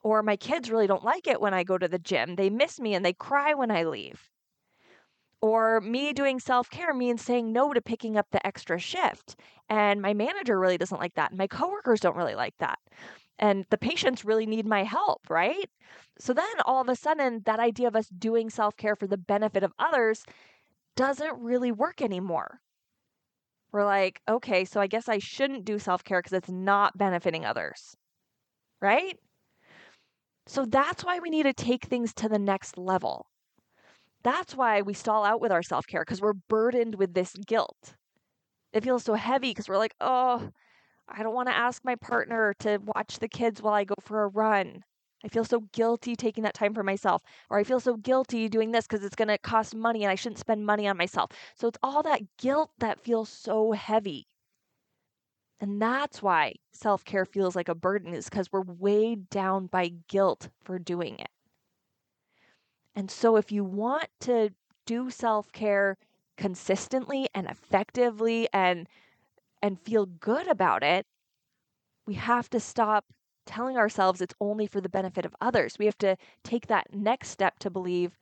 Or 0.02 0.22
my 0.22 0.36
kids 0.36 0.70
really 0.70 0.86
don't 0.86 1.04
like 1.04 1.26
it 1.26 1.40
when 1.40 1.52
I 1.54 1.64
go 1.64 1.76
to 1.76 1.88
the 1.88 1.98
gym. 1.98 2.36
They 2.36 2.50
miss 2.50 2.78
me 2.78 2.94
and 2.94 3.04
they 3.04 3.12
cry 3.12 3.54
when 3.54 3.70
I 3.70 3.84
leave. 3.84 4.30
Or 5.40 5.80
me 5.80 6.12
doing 6.12 6.40
self 6.40 6.68
care 6.68 6.92
means 6.92 7.22
saying 7.22 7.52
no 7.52 7.72
to 7.72 7.80
picking 7.80 8.16
up 8.16 8.26
the 8.30 8.44
extra 8.46 8.78
shift. 8.78 9.36
And 9.68 10.02
my 10.02 10.14
manager 10.14 10.58
really 10.58 10.78
doesn't 10.78 11.00
like 11.00 11.14
that. 11.14 11.30
And 11.30 11.38
my 11.38 11.46
coworkers 11.46 12.00
don't 12.00 12.16
really 12.16 12.34
like 12.34 12.56
that 12.58 12.78
and 13.38 13.64
the 13.70 13.78
patients 13.78 14.24
really 14.24 14.46
need 14.46 14.66
my 14.66 14.82
help, 14.84 15.30
right? 15.30 15.70
So 16.18 16.32
then 16.32 16.46
all 16.64 16.80
of 16.80 16.88
a 16.88 16.96
sudden, 16.96 17.42
that 17.46 17.60
idea 17.60 17.88
of 17.88 17.96
us 17.96 18.08
doing 18.08 18.50
self 18.50 18.76
care 18.76 18.96
for 18.96 19.06
the 19.06 19.16
benefit 19.16 19.62
of 19.62 19.72
others 19.78 20.24
doesn't 20.96 21.38
really 21.40 21.72
work 21.72 22.02
anymore. 22.02 22.60
We're 23.70 23.84
like, 23.84 24.20
okay, 24.28 24.64
so 24.64 24.80
I 24.80 24.86
guess 24.86 25.08
I 25.08 25.18
shouldn't 25.18 25.64
do 25.64 25.78
self 25.78 26.02
care 26.04 26.20
because 26.20 26.32
it's 26.32 26.50
not 26.50 26.98
benefiting 26.98 27.44
others, 27.44 27.96
right? 28.80 29.18
So 30.46 30.64
that's 30.64 31.04
why 31.04 31.18
we 31.20 31.30
need 31.30 31.44
to 31.44 31.52
take 31.52 31.84
things 31.84 32.14
to 32.14 32.28
the 32.28 32.38
next 32.38 32.78
level. 32.78 33.26
That's 34.28 34.54
why 34.54 34.82
we 34.82 34.92
stall 34.92 35.24
out 35.24 35.40
with 35.40 35.50
our 35.52 35.62
self 35.62 35.86
care 35.86 36.02
because 36.02 36.20
we're 36.20 36.34
burdened 36.34 36.96
with 36.96 37.14
this 37.14 37.32
guilt. 37.46 37.94
It 38.74 38.84
feels 38.84 39.02
so 39.04 39.14
heavy 39.14 39.52
because 39.52 39.70
we're 39.70 39.78
like, 39.78 39.94
oh, 40.02 40.50
I 41.08 41.22
don't 41.22 41.34
want 41.34 41.48
to 41.48 41.56
ask 41.56 41.82
my 41.82 41.96
partner 41.96 42.54
to 42.60 42.78
watch 42.78 43.20
the 43.20 43.28
kids 43.28 43.62
while 43.62 43.72
I 43.72 43.84
go 43.84 43.94
for 44.02 44.24
a 44.24 44.28
run. 44.28 44.84
I 45.24 45.28
feel 45.28 45.44
so 45.44 45.60
guilty 45.72 46.14
taking 46.14 46.44
that 46.44 46.52
time 46.52 46.74
for 46.74 46.82
myself. 46.82 47.22
Or 47.48 47.58
I 47.58 47.64
feel 47.64 47.80
so 47.80 47.96
guilty 47.96 48.50
doing 48.50 48.72
this 48.72 48.86
because 48.86 49.02
it's 49.02 49.16
going 49.16 49.28
to 49.28 49.38
cost 49.38 49.74
money 49.74 50.04
and 50.04 50.12
I 50.12 50.14
shouldn't 50.14 50.40
spend 50.40 50.66
money 50.66 50.86
on 50.86 50.98
myself. 50.98 51.30
So 51.54 51.66
it's 51.68 51.78
all 51.82 52.02
that 52.02 52.36
guilt 52.36 52.70
that 52.80 53.00
feels 53.00 53.30
so 53.30 53.72
heavy. 53.72 54.28
And 55.60 55.80
that's 55.80 56.22
why 56.22 56.56
self 56.72 57.04
care 57.04 57.24
feels 57.24 57.56
like 57.56 57.68
a 57.70 57.74
burden, 57.74 58.12
is 58.12 58.28
because 58.28 58.52
we're 58.52 58.60
weighed 58.62 59.30
down 59.30 59.68
by 59.68 59.88
guilt 60.08 60.50
for 60.64 60.78
doing 60.78 61.18
it. 61.18 61.30
And 62.98 63.12
so 63.12 63.36
if 63.36 63.52
you 63.52 63.62
want 63.62 64.08
to 64.22 64.50
do 64.84 65.08
self 65.08 65.52
care 65.52 65.96
consistently 66.36 67.28
and 67.32 67.46
effectively 67.46 68.48
and 68.52 68.88
and 69.62 69.80
feel 69.80 70.06
good 70.06 70.48
about 70.48 70.82
it, 70.82 71.06
we 72.08 72.14
have 72.14 72.50
to 72.50 72.58
stop 72.58 73.04
telling 73.46 73.76
ourselves 73.76 74.20
it's 74.20 74.34
only 74.40 74.66
for 74.66 74.80
the 74.80 74.88
benefit 74.88 75.24
of 75.24 75.36
others. 75.40 75.78
We 75.78 75.84
have 75.84 75.98
to 75.98 76.16
take 76.42 76.66
that 76.66 76.92
next 76.92 77.28
step 77.28 77.60
to 77.60 77.70
believe 77.70 78.18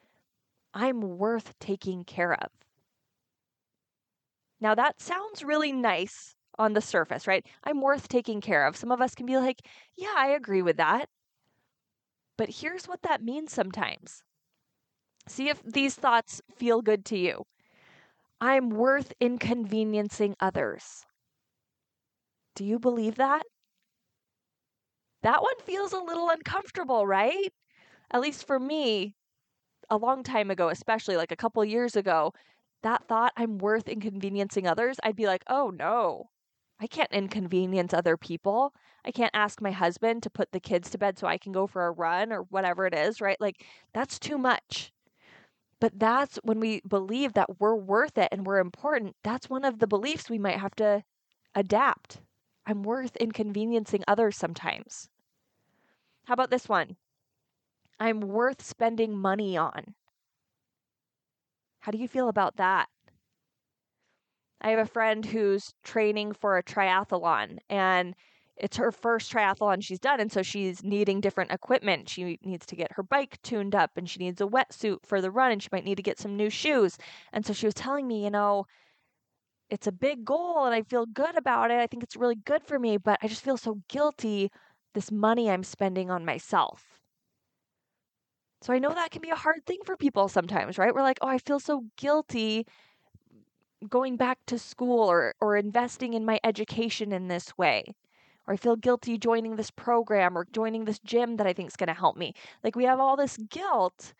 I'm 0.74 1.00
worth 1.00 1.58
taking 1.58 2.04
care 2.04 2.34
of. 2.34 2.50
Now, 4.60 4.74
that 4.74 5.00
sounds 5.00 5.42
really 5.42 5.72
nice 5.72 6.36
on 6.58 6.74
the 6.74 6.82
surface, 6.82 7.26
right? 7.26 7.46
I'm 7.64 7.80
worth 7.80 8.08
taking 8.08 8.42
care 8.42 8.66
of. 8.66 8.76
Some 8.76 8.92
of 8.92 9.00
us 9.00 9.14
can 9.14 9.24
be 9.24 9.38
like, 9.38 9.62
yeah, 9.96 10.12
I 10.14 10.28
agree 10.32 10.60
with 10.60 10.76
that. 10.76 11.08
But 12.36 12.50
here's 12.50 12.86
what 12.86 13.00
that 13.00 13.22
means 13.22 13.54
sometimes. 13.54 14.22
See 15.28 15.48
if 15.48 15.62
these 15.62 15.94
thoughts 15.94 16.42
feel 16.56 16.82
good 16.82 17.04
to 17.06 17.16
you. 17.18 17.44
I'm 18.40 18.70
worth 18.70 19.12
inconveniencing 19.20 20.36
others. 20.40 21.06
Do 22.56 22.64
you 22.64 22.80
believe 22.80 23.14
that? 23.16 23.44
That 25.22 25.42
one 25.42 25.58
feels 25.60 25.92
a 25.92 25.98
little 25.98 26.30
uncomfortable, 26.30 27.06
right? 27.06 27.52
At 28.12 28.20
least 28.22 28.46
for 28.46 28.60
me, 28.60 29.14
a 29.90 29.96
long 29.96 30.22
time 30.22 30.50
ago, 30.50 30.68
especially 30.70 31.16
like 31.16 31.32
a 31.32 31.36
couple 31.36 31.64
years 31.64 31.96
ago, 31.96 32.32
that 32.82 33.08
thought 33.08 33.32
I'm 33.36 33.58
worth 33.58 33.88
inconveniencing 33.88 34.66
others, 34.66 34.98
I'd 35.04 35.16
be 35.16 35.26
like, 35.26 35.44
oh 35.48 35.70
no, 35.70 36.30
I 36.80 36.86
can't 36.88 37.12
inconvenience 37.12 37.94
other 37.94 38.16
people. 38.16 38.74
I 39.04 39.12
can't 39.12 39.34
ask 39.34 39.60
my 39.62 39.72
husband 39.72 40.22
to 40.24 40.30
put 40.30 40.52
the 40.52 40.60
kids 40.60 40.90
to 40.90 40.98
bed 40.98 41.18
so 41.18 41.26
I 41.28 41.38
can 41.38 41.52
go 41.52 41.66
for 41.66 41.86
a 41.86 41.92
run 41.92 42.32
or 42.32 42.42
whatever 42.44 42.86
it 42.86 42.94
is, 42.94 43.20
right? 43.20 43.40
Like, 43.40 43.64
that's 43.94 44.18
too 44.18 44.38
much. 44.38 44.92
But 45.86 46.00
that's 46.00 46.34
when 46.42 46.58
we 46.58 46.80
believe 46.80 47.34
that 47.34 47.60
we're 47.60 47.76
worth 47.76 48.18
it 48.18 48.30
and 48.32 48.44
we're 48.44 48.58
important. 48.58 49.14
That's 49.22 49.48
one 49.48 49.64
of 49.64 49.78
the 49.78 49.86
beliefs 49.86 50.28
we 50.28 50.36
might 50.36 50.58
have 50.58 50.74
to 50.74 51.04
adapt. 51.54 52.22
I'm 52.66 52.82
worth 52.82 53.14
inconveniencing 53.14 54.02
others 54.08 54.36
sometimes. 54.36 55.08
How 56.24 56.34
about 56.34 56.50
this 56.50 56.68
one? 56.68 56.96
I'm 58.00 58.18
worth 58.18 58.62
spending 58.62 59.16
money 59.16 59.56
on. 59.56 59.94
How 61.78 61.92
do 61.92 61.98
you 61.98 62.08
feel 62.08 62.28
about 62.28 62.56
that? 62.56 62.88
I 64.60 64.70
have 64.70 64.80
a 64.80 64.86
friend 64.86 65.24
who's 65.24 65.72
training 65.84 66.32
for 66.32 66.58
a 66.58 66.64
triathlon 66.64 67.58
and 67.70 68.16
it's 68.56 68.76
her 68.76 68.90
first 68.90 69.32
triathlon 69.32 69.82
she's 69.82 69.98
done. 69.98 70.20
And 70.20 70.32
so 70.32 70.42
she's 70.42 70.82
needing 70.82 71.20
different 71.20 71.52
equipment. 71.52 72.08
She 72.08 72.38
needs 72.42 72.66
to 72.66 72.76
get 72.76 72.92
her 72.92 73.02
bike 73.02 73.40
tuned 73.42 73.74
up 73.74 73.90
and 73.96 74.08
she 74.08 74.18
needs 74.18 74.40
a 74.40 74.46
wetsuit 74.46 74.98
for 75.04 75.20
the 75.20 75.30
run 75.30 75.52
and 75.52 75.62
she 75.62 75.68
might 75.72 75.84
need 75.84 75.96
to 75.96 76.02
get 76.02 76.18
some 76.18 76.36
new 76.36 76.50
shoes. 76.50 76.96
And 77.32 77.44
so 77.44 77.52
she 77.52 77.66
was 77.66 77.74
telling 77.74 78.06
me, 78.06 78.24
you 78.24 78.30
know, 78.30 78.66
it's 79.68 79.86
a 79.86 79.92
big 79.92 80.24
goal 80.24 80.64
and 80.64 80.74
I 80.74 80.82
feel 80.82 81.06
good 81.06 81.36
about 81.36 81.70
it. 81.70 81.78
I 81.78 81.86
think 81.86 82.02
it's 82.02 82.16
really 82.16 82.36
good 82.36 82.62
for 82.64 82.78
me, 82.78 82.96
but 82.96 83.18
I 83.22 83.28
just 83.28 83.42
feel 83.42 83.56
so 83.56 83.80
guilty 83.88 84.50
this 84.94 85.10
money 85.10 85.50
I'm 85.50 85.64
spending 85.64 86.10
on 86.10 86.24
myself. 86.24 87.00
So 88.62 88.72
I 88.72 88.78
know 88.78 88.94
that 88.94 89.10
can 89.10 89.20
be 89.20 89.30
a 89.30 89.36
hard 89.36 89.66
thing 89.66 89.78
for 89.84 89.96
people 89.96 90.28
sometimes, 90.28 90.78
right? 90.78 90.94
We're 90.94 91.02
like, 91.02 91.18
oh, 91.20 91.28
I 91.28 91.38
feel 91.38 91.60
so 91.60 91.84
guilty 91.96 92.66
going 93.88 94.16
back 94.16 94.38
to 94.46 94.58
school 94.58 95.10
or, 95.10 95.34
or 95.40 95.56
investing 95.56 96.14
in 96.14 96.24
my 96.24 96.40
education 96.42 97.12
in 97.12 97.28
this 97.28 97.56
way. 97.58 97.84
Or 98.46 98.54
I 98.54 98.56
feel 98.56 98.76
guilty 98.76 99.18
joining 99.18 99.56
this 99.56 99.70
program 99.70 100.36
or 100.36 100.46
joining 100.52 100.84
this 100.84 100.98
gym 101.00 101.36
that 101.36 101.46
I 101.46 101.52
think 101.52 101.68
is 101.68 101.76
going 101.76 101.88
to 101.88 101.94
help 101.94 102.16
me. 102.16 102.34
Like 102.62 102.76
we 102.76 102.84
have 102.84 103.00
all 103.00 103.16
this 103.16 103.36
guilt 103.50 104.14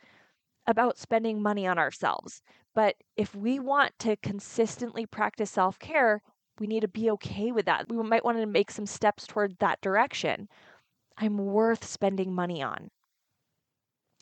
about 0.67 0.99
spending 0.99 1.41
money 1.41 1.67
on 1.67 1.79
ourselves. 1.79 2.43
But 2.75 2.97
if 3.17 3.35
we 3.35 3.59
want 3.59 3.99
to 4.01 4.17
consistently 4.17 5.07
practice 5.07 5.51
self 5.51 5.79
care, 5.79 6.23
we 6.59 6.67
need 6.67 6.81
to 6.81 6.89
be 6.89 7.11
okay 7.13 7.53
with 7.53 7.67
that. 7.67 7.89
We 7.89 7.97
might 8.03 8.25
want 8.25 8.39
to 8.39 8.47
make 8.47 8.71
some 8.71 8.87
steps 8.87 9.27
toward 9.27 9.59
that 9.59 9.81
direction. 9.81 10.49
I'm 11.19 11.39
worth 11.39 11.85
spending 11.85 12.35
money 12.35 12.63
on. 12.63 12.91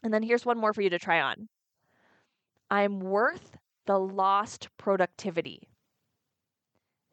And 0.03 0.13
then 0.13 0.23
here's 0.23 0.47
one 0.47 0.59
more 0.59 0.73
for 0.73 0.83
you 0.83 0.91
to 0.91 0.99
try 0.99 1.21
on 1.21 1.49
I'm 2.71 3.01
worth 3.01 3.57
the 3.87 3.99
lost 3.99 4.69
productivity. 4.77 5.69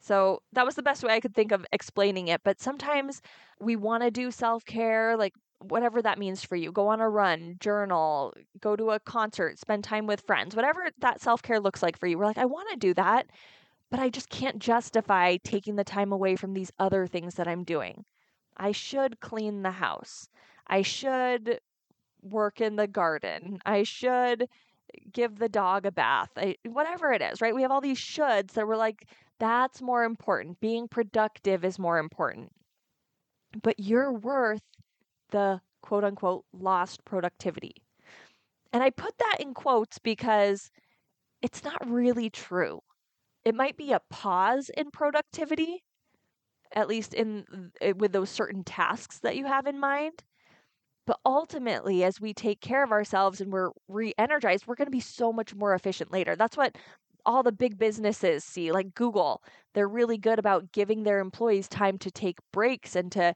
So 0.01 0.41
that 0.53 0.65
was 0.65 0.75
the 0.75 0.83
best 0.83 1.03
way 1.03 1.13
I 1.13 1.19
could 1.19 1.35
think 1.35 1.51
of 1.51 1.65
explaining 1.71 2.27
it. 2.27 2.41
But 2.43 2.59
sometimes 2.59 3.21
we 3.59 3.75
want 3.75 4.03
to 4.03 4.11
do 4.11 4.31
self 4.31 4.65
care, 4.65 5.15
like 5.15 5.33
whatever 5.59 6.01
that 6.01 6.17
means 6.19 6.43
for 6.43 6.55
you. 6.55 6.71
Go 6.71 6.87
on 6.87 6.99
a 7.01 7.09
run, 7.09 7.57
journal, 7.59 8.33
go 8.59 8.75
to 8.75 8.91
a 8.91 8.99
concert, 8.99 9.59
spend 9.59 9.83
time 9.83 10.07
with 10.07 10.21
friends, 10.21 10.55
whatever 10.55 10.89
that 10.99 11.21
self 11.21 11.41
care 11.43 11.59
looks 11.59 11.83
like 11.83 11.97
for 11.97 12.07
you. 12.07 12.17
We're 12.17 12.25
like, 12.25 12.39
I 12.39 12.45
want 12.45 12.69
to 12.71 12.77
do 12.77 12.93
that, 12.95 13.27
but 13.91 13.99
I 13.99 14.09
just 14.09 14.29
can't 14.29 14.59
justify 14.59 15.37
taking 15.37 15.75
the 15.75 15.83
time 15.83 16.11
away 16.11 16.35
from 16.35 16.53
these 16.53 16.71
other 16.79 17.05
things 17.07 17.35
that 17.35 17.47
I'm 17.47 17.63
doing. 17.63 18.03
I 18.57 18.71
should 18.71 19.19
clean 19.19 19.61
the 19.61 19.71
house. 19.71 20.29
I 20.67 20.81
should 20.81 21.59
work 22.23 22.61
in 22.61 22.75
the 22.75 22.87
garden. 22.87 23.59
I 23.65 23.83
should 23.83 24.47
give 25.13 25.37
the 25.39 25.49
dog 25.49 25.85
a 25.85 25.91
bath, 25.91 26.29
I, 26.35 26.55
whatever 26.65 27.11
it 27.11 27.21
is, 27.21 27.41
right? 27.41 27.55
We 27.55 27.61
have 27.61 27.71
all 27.71 27.81
these 27.81 27.99
shoulds 27.99 28.53
that 28.53 28.67
we're 28.67 28.75
like, 28.75 29.07
that's 29.41 29.81
more 29.81 30.03
important. 30.03 30.59
Being 30.61 30.87
productive 30.87 31.65
is 31.65 31.79
more 31.79 31.97
important. 31.97 32.51
But 33.63 33.79
you're 33.79 34.13
worth 34.13 34.61
the 35.31 35.61
quote 35.81 36.03
unquote 36.03 36.45
lost 36.53 37.03
productivity. 37.05 37.73
And 38.71 38.83
I 38.83 38.91
put 38.91 39.17
that 39.17 39.37
in 39.39 39.55
quotes 39.55 39.97
because 39.97 40.69
it's 41.41 41.63
not 41.63 41.89
really 41.89 42.29
true. 42.29 42.81
It 43.43 43.55
might 43.55 43.75
be 43.77 43.91
a 43.91 44.01
pause 44.11 44.69
in 44.77 44.91
productivity, 44.91 45.83
at 46.75 46.87
least 46.87 47.15
in 47.15 47.71
eh, 47.81 47.93
with 47.97 48.11
those 48.11 48.29
certain 48.29 48.63
tasks 48.63 49.19
that 49.19 49.35
you 49.35 49.47
have 49.47 49.65
in 49.65 49.79
mind. 49.79 50.23
But 51.07 51.19
ultimately, 51.25 52.03
as 52.03 52.21
we 52.21 52.31
take 52.33 52.61
care 52.61 52.83
of 52.83 52.91
ourselves 52.91 53.41
and 53.41 53.51
we're 53.51 53.71
re 53.87 54.13
energized, 54.19 54.67
we're 54.67 54.75
going 54.75 54.85
to 54.85 54.91
be 54.91 54.99
so 54.99 55.33
much 55.33 55.55
more 55.55 55.73
efficient 55.73 56.11
later. 56.11 56.35
That's 56.35 56.55
what 56.55 56.77
all 57.25 57.43
the 57.43 57.51
big 57.51 57.77
businesses 57.77 58.43
see, 58.43 58.71
like 58.71 58.95
Google. 58.95 59.43
They're 59.73 59.87
really 59.87 60.17
good 60.17 60.39
about 60.39 60.71
giving 60.71 61.03
their 61.03 61.19
employees 61.19 61.67
time 61.67 61.97
to 61.99 62.11
take 62.11 62.39
breaks 62.51 62.95
and 62.95 63.11
to 63.13 63.33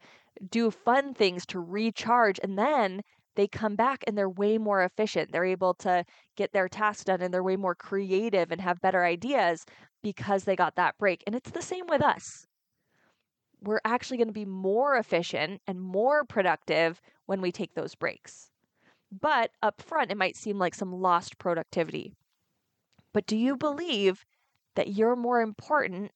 do 0.49 0.71
fun 0.71 1.13
things 1.13 1.45
to 1.47 1.59
recharge. 1.59 2.39
And 2.43 2.57
then 2.57 3.01
they 3.35 3.47
come 3.47 3.75
back 3.75 4.03
and 4.07 4.17
they're 4.17 4.29
way 4.29 4.57
more 4.57 4.83
efficient. 4.83 5.31
They're 5.31 5.45
able 5.45 5.73
to 5.75 6.05
get 6.35 6.53
their 6.53 6.69
tasks 6.69 7.05
done 7.05 7.21
and 7.21 7.33
they're 7.33 7.43
way 7.43 7.57
more 7.57 7.75
creative 7.75 8.51
and 8.51 8.61
have 8.61 8.81
better 8.81 9.03
ideas 9.03 9.65
because 10.03 10.43
they 10.43 10.55
got 10.55 10.75
that 10.75 10.97
break. 10.97 11.23
And 11.25 11.35
it's 11.35 11.51
the 11.51 11.61
same 11.61 11.87
with 11.87 12.01
us 12.01 12.47
we're 13.65 13.81
actually 13.83 14.17
going 14.17 14.27
to 14.27 14.33
be 14.33 14.45
more 14.45 14.95
efficient 14.95 15.61
and 15.67 15.81
more 15.81 16.23
productive 16.23 17.01
when 17.25 17.41
we 17.41 17.51
take 17.51 17.73
those 17.73 17.95
breaks. 17.95 18.51
But 19.11 19.51
up 19.61 19.81
front, 19.81 20.11
it 20.11 20.17
might 20.17 20.35
seem 20.35 20.59
like 20.59 20.75
some 20.75 20.93
lost 20.93 21.37
productivity. 21.37 22.13
But 23.15 23.28
do 23.28 23.38
you 23.38 23.56
believe 23.56 24.25
that 24.75 24.89
you're 24.89 25.15
more 25.15 25.39
important 25.39 26.12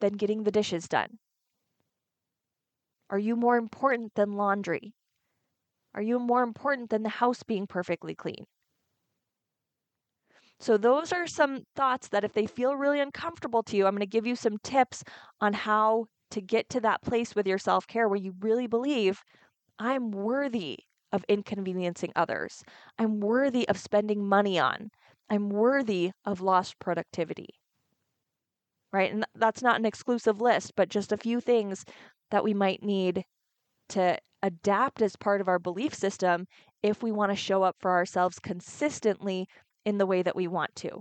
than 0.00 0.14
getting 0.14 0.42
the 0.42 0.50
dishes 0.50 0.88
done? 0.88 1.20
Are 3.08 3.18
you 3.20 3.36
more 3.36 3.56
important 3.56 4.16
than 4.16 4.32
laundry? 4.32 4.92
Are 5.94 6.02
you 6.02 6.18
more 6.18 6.42
important 6.42 6.90
than 6.90 7.04
the 7.04 7.10
house 7.10 7.44
being 7.44 7.68
perfectly 7.68 8.16
clean? 8.16 8.48
So, 10.58 10.76
those 10.76 11.12
are 11.12 11.28
some 11.28 11.62
thoughts 11.76 12.08
that 12.08 12.24
if 12.24 12.32
they 12.32 12.46
feel 12.46 12.74
really 12.74 12.98
uncomfortable 12.98 13.62
to 13.62 13.76
you, 13.76 13.86
I'm 13.86 13.94
going 13.94 14.00
to 14.00 14.06
give 14.06 14.26
you 14.26 14.34
some 14.34 14.58
tips 14.64 15.04
on 15.40 15.52
how 15.52 16.06
to 16.32 16.40
get 16.40 16.68
to 16.70 16.80
that 16.80 17.02
place 17.02 17.36
with 17.36 17.46
your 17.46 17.58
self 17.58 17.86
care 17.86 18.08
where 18.08 18.18
you 18.18 18.34
really 18.40 18.66
believe 18.66 19.22
I'm 19.78 20.10
worthy 20.10 20.80
of 21.12 21.24
inconveniencing 21.28 22.12
others. 22.16 22.64
I'm 22.98 23.20
worthy 23.20 23.68
of 23.68 23.78
spending 23.78 24.26
money 24.26 24.58
on. 24.58 24.90
I'm 25.32 25.48
worthy 25.48 26.12
of 26.26 26.42
lost 26.42 26.78
productivity. 26.78 27.54
Right? 28.92 29.10
And 29.10 29.24
that's 29.34 29.62
not 29.62 29.80
an 29.80 29.86
exclusive 29.86 30.42
list, 30.42 30.72
but 30.76 30.90
just 30.90 31.10
a 31.10 31.16
few 31.16 31.40
things 31.40 31.86
that 32.30 32.44
we 32.44 32.52
might 32.52 32.82
need 32.82 33.24
to 33.88 34.18
adapt 34.42 35.00
as 35.00 35.16
part 35.16 35.40
of 35.40 35.48
our 35.48 35.58
belief 35.58 35.94
system 35.94 36.46
if 36.82 37.02
we 37.02 37.12
want 37.12 37.32
to 37.32 37.36
show 37.36 37.62
up 37.62 37.76
for 37.80 37.92
ourselves 37.92 38.38
consistently 38.38 39.46
in 39.86 39.96
the 39.96 40.04
way 40.04 40.20
that 40.20 40.36
we 40.36 40.48
want 40.48 40.76
to. 40.76 41.00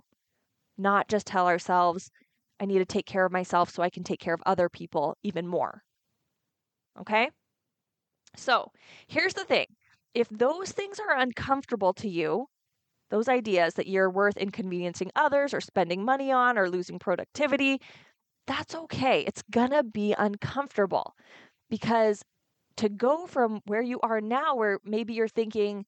Not 0.78 1.10
just 1.10 1.28
tell 1.28 1.48
ourselves, 1.48 2.10
I 2.58 2.65
need 2.67 2.80
to 2.80 2.86
take 2.86 3.06
care 3.06 3.26
of 3.26 3.34
myself 3.34 3.70
so 3.70 3.84
I 3.84 3.89
can 3.89 4.06
take 4.06 4.22
care 4.22 4.34
of 4.34 4.44
other 4.46 4.70
people 4.70 5.17
even 5.24 5.46
more. 5.46 5.84
Okay? 7.02 7.30
So 8.38 8.72
here's 9.08 9.34
the 9.34 9.44
thing 9.44 9.65
if 10.13 10.30
those 10.30 10.72
things 10.72 11.02
are 11.02 11.20
uncomfortable 11.20 11.94
to 11.96 12.08
you, 12.08 12.48
those 13.12 13.30
ideas 13.30 13.76
that 13.76 13.88
you're 13.88 14.10
worth 14.10 14.38
inconveniencing 14.38 15.12
others 15.15 15.54
or 15.54 15.62
spending 15.62 16.06
money 16.06 16.32
on 16.32 16.58
or 16.58 16.69
losing 16.69 17.00
productivity, 17.00 17.82
that's 18.47 18.76
okay. 18.76 19.21
It's 19.28 19.43
gonna 19.52 19.84
be 19.84 20.13
uncomfortable 20.17 21.15
because 21.69 22.24
to 22.78 22.89
go 22.89 23.28
from 23.28 23.62
where 23.65 23.82
you 23.82 24.00
are 24.02 24.21
now, 24.21 24.56
where 24.56 24.80
maybe 24.86 25.13
you're 25.13 25.28
thinking, 25.28 25.86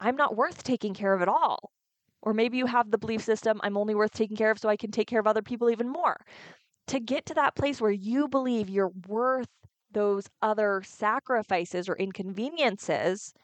I'm 0.00 0.16
not 0.16 0.36
worth 0.36 0.62
taking 0.64 0.94
care 0.94 1.14
of 1.14 1.22
at 1.22 1.28
all, 1.28 1.72
or 2.22 2.34
maybe 2.34 2.58
you 2.58 2.66
have 2.66 2.90
the 2.90 2.98
belief 2.98 3.22
system, 3.22 3.60
I'm 3.64 3.76
only 3.76 3.94
worth 3.94 4.12
taking 4.12 4.36
care 4.36 4.50
of 4.50 4.58
so 4.58 4.68
I 4.68 4.76
can 4.76 4.90
take 4.92 5.08
care 5.08 5.20
of 5.20 5.26
other 5.26 5.42
people 5.42 5.70
even 5.70 5.88
more. 5.88 6.18
To 6.88 7.00
get 7.00 7.26
to 7.26 7.34
that 7.34 7.56
place 7.56 7.80
where 7.80 7.90
you 7.92 8.28
believe 8.28 8.68
you're 8.70 8.92
worth 9.08 9.48
those 9.92 10.28
other 10.42 10.82
sacrifices 10.84 11.88
or 11.88 11.96
inconveniences, 11.96 13.34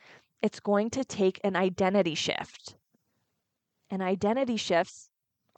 it's 0.43 0.61
going 0.61 0.91
to 0.91 1.05
take 1.05 1.41
an 1.45 1.57
identity 1.57 2.15
shift. 2.15 2.77
And 3.93 4.03
identity 4.03 4.57
shifts 4.57 5.09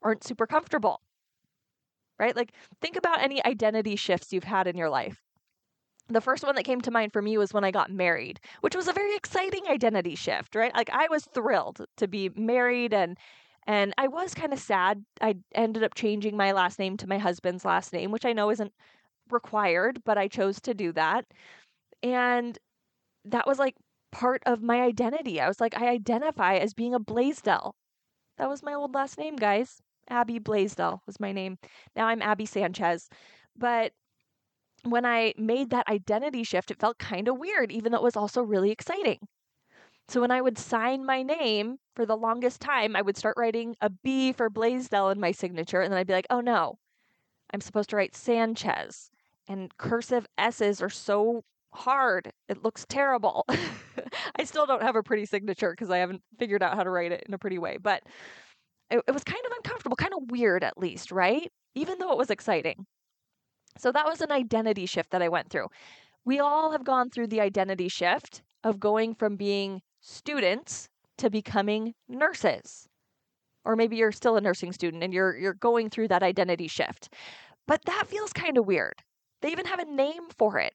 aren't 0.02 0.24
super 0.24 0.46
comfortable, 0.46 1.00
right? 2.18 2.36
Like, 2.36 2.52
think 2.80 2.96
about 2.96 3.22
any 3.22 3.44
identity 3.44 3.96
shifts 3.96 4.32
you've 4.32 4.44
had 4.44 4.66
in 4.66 4.76
your 4.76 4.90
life. 4.90 5.22
the 6.08 6.20
first 6.20 6.44
one 6.44 6.54
that 6.56 6.64
came 6.64 6.80
to 6.82 6.90
mind 6.90 7.12
for 7.12 7.22
me 7.22 7.38
was 7.38 7.54
when 7.54 7.64
I 7.64 7.70
got 7.70 7.90
married, 7.90 8.40
which 8.60 8.76
was 8.76 8.88
a 8.88 8.92
very 8.92 9.14
exciting 9.16 9.66
identity 9.68 10.14
shift, 10.16 10.54
right? 10.54 10.74
Like 10.74 10.90
I 10.90 11.08
was 11.10 11.24
thrilled 11.26 11.86
to 11.98 12.08
be 12.08 12.30
married 12.36 12.94
and 12.94 13.18
and 13.66 13.94
I 13.98 14.08
was 14.08 14.34
kind 14.34 14.52
of 14.52 14.58
sad. 14.60 15.04
I 15.22 15.36
ended 15.54 15.84
up 15.84 15.94
changing 15.94 16.36
my 16.36 16.52
last 16.52 16.78
name 16.78 16.96
to 16.98 17.08
my 17.08 17.18
husband's 17.18 17.64
last 17.64 17.92
name, 17.94 18.10
which 18.12 18.26
I 18.26 18.32
know 18.34 18.50
isn't 18.50 18.72
required, 19.30 20.02
but 20.04 20.18
I 20.18 20.28
chose 20.28 20.60
to 20.62 20.74
do 20.74 20.92
that. 20.92 21.26
And 22.02 22.58
that 23.26 23.46
was 23.46 23.58
like 23.58 23.76
part 24.12 24.42
of 24.46 24.62
my 24.62 24.82
identity. 24.82 25.40
I 25.40 25.48
was 25.48 25.60
like, 25.60 25.76
I 25.76 25.88
identify 25.88 26.56
as 26.56 26.74
being 26.74 26.94
a 26.94 27.00
Blaisdell. 27.00 27.74
That 28.36 28.48
was 28.48 28.62
my 28.62 28.74
old 28.74 28.94
last 28.94 29.18
name, 29.18 29.36
guys. 29.36 29.80
Abby 30.08 30.38
Blaisdell 30.38 31.02
was 31.06 31.20
my 31.20 31.32
name. 31.32 31.58
Now 31.96 32.06
I'm 32.06 32.22
Abby 32.22 32.46
Sanchez. 32.46 33.08
But 33.56 33.92
when 34.84 35.06
I 35.06 35.34
made 35.38 35.70
that 35.70 35.88
identity 35.88 36.44
shift, 36.44 36.70
it 36.70 36.78
felt 36.80 36.98
kind 36.98 37.28
of 37.28 37.38
weird, 37.38 37.72
even 37.72 37.92
though 37.92 37.98
it 37.98 38.04
was 38.04 38.16
also 38.16 38.42
really 38.42 38.70
exciting. 38.70 39.18
So 40.08 40.20
when 40.20 40.30
I 40.30 40.42
would 40.42 40.58
sign 40.58 41.06
my 41.06 41.22
name 41.22 41.78
for 41.94 42.04
the 42.04 42.16
longest 42.16 42.60
time, 42.60 42.94
I 42.94 43.02
would 43.02 43.16
start 43.16 43.36
writing 43.38 43.74
a 43.80 43.88
B 43.88 44.32
for 44.32 44.50
Blaisdell 44.50 45.10
in 45.10 45.18
my 45.20 45.32
signature, 45.32 45.80
and 45.80 45.90
then 45.92 45.98
I'd 45.98 46.06
be 46.06 46.12
like, 46.12 46.26
oh 46.28 46.40
no, 46.40 46.78
I'm 47.52 47.60
supposed 47.62 47.90
to 47.90 47.96
write 47.96 48.14
Sanchez. 48.14 49.10
And 49.48 49.74
cursive 49.78 50.26
S's 50.36 50.82
are 50.82 50.90
so 50.90 51.44
hard. 51.72 52.32
It 52.48 52.62
looks 52.62 52.84
terrible. 52.88 53.46
I 54.38 54.44
still 54.44 54.66
don't 54.66 54.82
have 54.82 54.96
a 54.96 55.02
pretty 55.02 55.26
signature 55.26 55.70
because 55.70 55.90
I 55.90 55.98
haven't 55.98 56.22
figured 56.38 56.62
out 56.62 56.76
how 56.76 56.84
to 56.84 56.90
write 56.90 57.12
it 57.12 57.24
in 57.26 57.34
a 57.34 57.38
pretty 57.38 57.58
way, 57.58 57.78
but 57.80 58.02
it, 58.90 59.02
it 59.06 59.12
was 59.12 59.24
kind 59.24 59.42
of 59.46 59.52
uncomfortable, 59.56 59.96
kind 59.96 60.14
of 60.14 60.30
weird 60.30 60.64
at 60.64 60.78
least, 60.78 61.10
right? 61.12 61.50
Even 61.74 61.98
though 61.98 62.12
it 62.12 62.18
was 62.18 62.30
exciting. 62.30 62.86
So 63.78 63.90
that 63.92 64.06
was 64.06 64.20
an 64.20 64.30
identity 64.30 64.86
shift 64.86 65.10
that 65.10 65.22
I 65.22 65.28
went 65.28 65.50
through. 65.50 65.66
We 66.24 66.38
all 66.38 66.70
have 66.72 66.84
gone 66.84 67.10
through 67.10 67.26
the 67.28 67.40
identity 67.40 67.88
shift 67.88 68.42
of 68.62 68.80
going 68.80 69.14
from 69.14 69.36
being 69.36 69.82
students 70.00 70.88
to 71.18 71.30
becoming 71.30 71.94
nurses. 72.08 72.88
Or 73.64 73.76
maybe 73.76 73.96
you're 73.96 74.12
still 74.12 74.36
a 74.36 74.40
nursing 74.40 74.72
student 74.72 75.02
and 75.02 75.12
you're 75.12 75.36
you're 75.36 75.54
going 75.54 75.90
through 75.90 76.08
that 76.08 76.22
identity 76.22 76.68
shift. 76.68 77.12
But 77.66 77.84
that 77.86 78.06
feels 78.06 78.32
kind 78.32 78.58
of 78.58 78.66
weird. 78.66 78.94
They 79.40 79.50
even 79.52 79.66
have 79.66 79.78
a 79.78 79.84
name 79.84 80.28
for 80.38 80.58
it. 80.58 80.74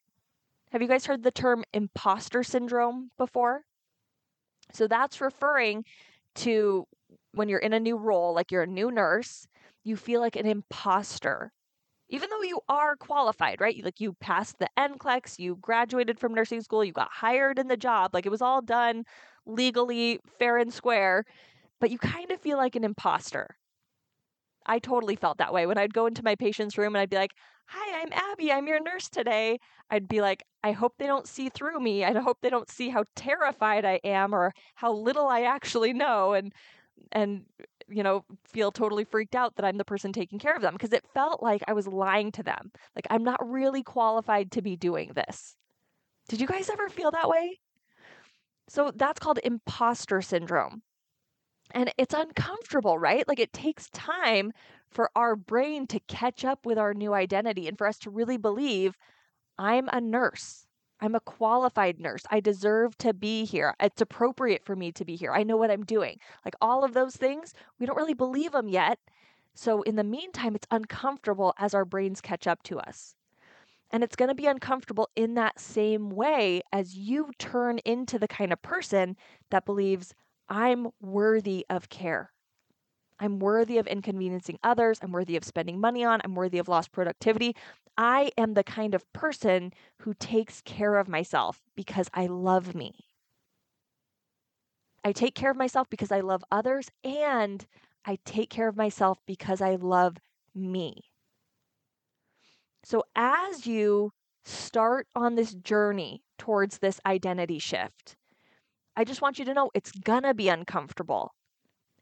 Have 0.71 0.81
you 0.81 0.87
guys 0.87 1.05
heard 1.05 1.23
the 1.23 1.31
term 1.31 1.63
imposter 1.73 2.43
syndrome 2.43 3.11
before? 3.17 3.63
So 4.71 4.87
that's 4.87 5.21
referring 5.21 5.85
to 6.35 6.85
when 7.33 7.49
you're 7.49 7.59
in 7.59 7.73
a 7.73 7.79
new 7.79 7.97
role, 7.97 8.33
like 8.33 8.51
you're 8.51 8.63
a 8.63 8.67
new 8.67 8.91
nurse, 8.91 9.47
you 9.83 9.95
feel 9.95 10.21
like 10.21 10.35
an 10.35 10.45
imposter 10.45 11.51
even 12.09 12.29
though 12.29 12.41
you 12.41 12.59
are 12.67 12.95
qualified, 12.95 13.61
right? 13.61 13.83
Like 13.83 13.99
you 13.99 14.13
passed 14.19 14.57
the 14.59 14.69
NCLEX, 14.77 15.37
you 15.37 15.57
graduated 15.61 16.19
from 16.19 16.33
nursing 16.33 16.61
school, 16.61 16.83
you 16.83 16.91
got 16.91 17.11
hired 17.11 17.59
in 17.59 17.67
the 17.67 17.77
job, 17.77 18.13
like 18.13 18.25
it 18.25 18.31
was 18.31 18.41
all 18.41 18.61
done 18.61 19.05
legally, 19.45 20.19
fair 20.39 20.57
and 20.57 20.73
square, 20.73 21.25
but 21.79 21.91
you 21.91 21.97
kind 21.99 22.31
of 22.31 22.41
feel 22.41 22.57
like 22.57 22.75
an 22.75 22.83
imposter. 22.83 23.55
I 24.65 24.79
totally 24.79 25.15
felt 25.15 25.37
that 25.37 25.53
way 25.53 25.65
when 25.65 25.77
I'd 25.77 25.93
go 25.93 26.05
into 26.05 26.23
my 26.23 26.35
patient's 26.35 26.77
room 26.77 26.95
and 26.95 27.01
I'd 27.01 27.09
be 27.09 27.17
like, 27.17 27.33
Hi, 27.67 28.01
I'm 28.01 28.09
Abby. 28.11 28.51
I'm 28.51 28.67
your 28.67 28.81
nurse 28.81 29.09
today. 29.09 29.59
I'd 29.91 30.07
be 30.07 30.21
like, 30.21 30.43
I 30.63 30.71
hope 30.71 30.93
they 30.97 31.05
don't 31.05 31.27
see 31.27 31.49
through 31.49 31.79
me. 31.79 32.03
I 32.03 32.17
hope 32.19 32.39
they 32.41 32.49
don't 32.49 32.69
see 32.69 32.89
how 32.89 33.03
terrified 33.15 33.85
I 33.85 33.99
am 34.03 34.33
or 34.33 34.53
how 34.73 34.91
little 34.91 35.27
I 35.27 35.41
actually 35.41 35.93
know. 35.93 36.33
And 36.33 36.51
and 37.11 37.45
you 37.87 38.03
know, 38.03 38.23
feel 38.43 38.71
totally 38.71 39.03
freaked 39.03 39.35
out 39.35 39.55
that 39.55 39.65
I'm 39.65 39.77
the 39.77 39.85
person 39.85 40.13
taking 40.13 40.39
care 40.39 40.55
of 40.55 40.61
them 40.61 40.73
because 40.73 40.93
it 40.93 41.05
felt 41.13 41.41
like 41.41 41.63
I 41.67 41.73
was 41.73 41.87
lying 41.87 42.31
to 42.33 42.43
them. 42.43 42.71
Like 42.95 43.07
I'm 43.09 43.23
not 43.23 43.47
really 43.47 43.83
qualified 43.83 44.51
to 44.51 44.61
be 44.61 44.75
doing 44.75 45.11
this. 45.15 45.55
Did 46.27 46.41
you 46.41 46.47
guys 46.47 46.69
ever 46.69 46.89
feel 46.89 47.11
that 47.11 47.29
way? 47.29 47.59
So 48.67 48.91
that's 48.95 49.19
called 49.19 49.39
imposter 49.43 50.21
syndrome. 50.21 50.83
And 51.71 51.93
it's 51.97 52.13
uncomfortable, 52.13 52.97
right? 52.97 53.27
Like 53.27 53.39
it 53.39 53.53
takes 53.53 53.89
time 53.91 54.51
for 54.89 55.11
our 55.15 55.35
brain 55.35 55.85
to 55.87 55.99
catch 56.01 56.43
up 56.43 56.65
with 56.65 56.77
our 56.77 56.93
new 56.93 57.13
identity 57.13 57.67
and 57.67 57.77
for 57.77 57.87
us 57.87 57.99
to 57.99 58.09
really 58.09 58.37
believe 58.37 58.97
I'm 59.57 59.89
a 59.91 60.01
nurse. 60.01 60.65
I'm 61.01 61.15
a 61.15 61.19
qualified 61.19 61.99
nurse. 61.99 62.23
I 62.29 62.39
deserve 62.39 62.97
to 62.99 63.13
be 63.13 63.45
here. 63.45 63.75
It's 63.79 64.01
appropriate 64.01 64.65
for 64.65 64.75
me 64.75 64.91
to 64.93 65.05
be 65.05 65.15
here. 65.15 65.31
I 65.31 65.43
know 65.43 65.57
what 65.57 65.71
I'm 65.71 65.85
doing. 65.85 66.17
Like 66.43 66.55
all 66.61 66.83
of 66.83 66.93
those 66.93 67.15
things, 67.15 67.53
we 67.79 67.85
don't 67.85 67.97
really 67.97 68.13
believe 68.13 68.51
them 68.51 68.67
yet. 68.67 68.99
So, 69.53 69.81
in 69.81 69.95
the 69.95 70.03
meantime, 70.03 70.55
it's 70.55 70.67
uncomfortable 70.71 71.53
as 71.57 71.73
our 71.73 71.85
brains 71.85 72.21
catch 72.21 72.47
up 72.47 72.63
to 72.63 72.79
us. 72.79 73.15
And 73.91 74.03
it's 74.03 74.15
going 74.15 74.29
to 74.29 74.35
be 74.35 74.45
uncomfortable 74.45 75.09
in 75.15 75.33
that 75.33 75.59
same 75.59 76.11
way 76.11 76.61
as 76.71 76.95
you 76.95 77.31
turn 77.39 77.79
into 77.79 78.19
the 78.19 78.27
kind 78.27 78.53
of 78.53 78.61
person 78.61 79.17
that 79.49 79.65
believes, 79.65 80.13
I'm 80.49 80.89
worthy 80.99 81.65
of 81.69 81.89
care. 81.89 82.31
I'm 83.19 83.39
worthy 83.39 83.77
of 83.77 83.87
inconveniencing 83.87 84.59
others. 84.63 84.99
I'm 85.01 85.11
worthy 85.11 85.35
of 85.35 85.43
spending 85.43 85.79
money 85.79 86.03
on. 86.03 86.21
I'm 86.23 86.35
worthy 86.35 86.57
of 86.57 86.67
lost 86.67 86.91
productivity. 86.91 87.55
I 87.97 88.31
am 88.37 88.53
the 88.53 88.63
kind 88.63 88.95
of 88.95 89.11
person 89.13 89.73
who 89.99 90.13
takes 90.13 90.61
care 90.61 90.95
of 90.95 91.09
myself 91.09 91.61
because 91.75 92.09
I 92.13 92.27
love 92.27 92.73
me. 92.73 92.95
I 95.03 95.11
take 95.11 95.35
care 95.35 95.51
of 95.51 95.57
myself 95.57 95.89
because 95.89 96.11
I 96.11 96.21
love 96.21 96.43
others, 96.51 96.89
and 97.03 97.65
I 98.05 98.17
take 98.25 98.49
care 98.49 98.67
of 98.67 98.77
myself 98.77 99.19
because 99.25 99.61
I 99.61 99.75
love 99.75 100.17
me. 100.53 101.03
So, 102.83 103.03
as 103.15 103.65
you 103.65 104.11
start 104.45 105.07
on 105.15 105.35
this 105.35 105.53
journey 105.53 106.23
towards 106.37 106.79
this 106.79 106.99
identity 107.05 107.59
shift, 107.59 108.15
I 108.99 109.05
just 109.05 109.21
want 109.21 109.39
you 109.39 109.45
to 109.45 109.53
know 109.53 109.71
it's 109.73 109.93
gonna 109.93 110.33
be 110.33 110.49
uncomfortable, 110.49 111.33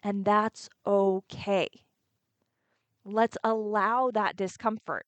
and 0.02 0.26
that's 0.26 0.68
okay. 0.84 1.68
Let's 3.06 3.38
allow 3.44 4.10
that 4.16 4.36
discomfort. 4.36 5.06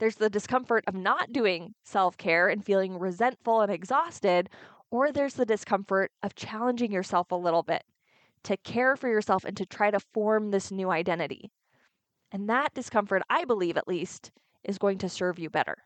There's 0.00 0.16
the 0.16 0.28
discomfort 0.28 0.82
of 0.88 0.94
not 0.96 1.32
doing 1.32 1.76
self 1.84 2.16
care 2.16 2.48
and 2.48 2.64
feeling 2.64 2.98
resentful 2.98 3.60
and 3.60 3.70
exhausted, 3.70 4.50
or 4.90 5.12
there's 5.12 5.34
the 5.34 5.46
discomfort 5.46 6.10
of 6.24 6.34
challenging 6.34 6.90
yourself 6.90 7.30
a 7.30 7.36
little 7.36 7.62
bit 7.62 7.84
to 8.42 8.56
care 8.56 8.96
for 8.96 9.08
yourself 9.08 9.44
and 9.44 9.56
to 9.56 9.66
try 9.66 9.92
to 9.92 10.00
form 10.00 10.50
this 10.50 10.72
new 10.72 10.90
identity. 10.90 11.52
And 12.32 12.50
that 12.50 12.74
discomfort, 12.74 13.22
I 13.30 13.44
believe 13.44 13.76
at 13.76 13.86
least, 13.86 14.32
is 14.64 14.78
going 14.78 14.98
to 14.98 15.08
serve 15.08 15.38
you 15.38 15.48
better. 15.48 15.76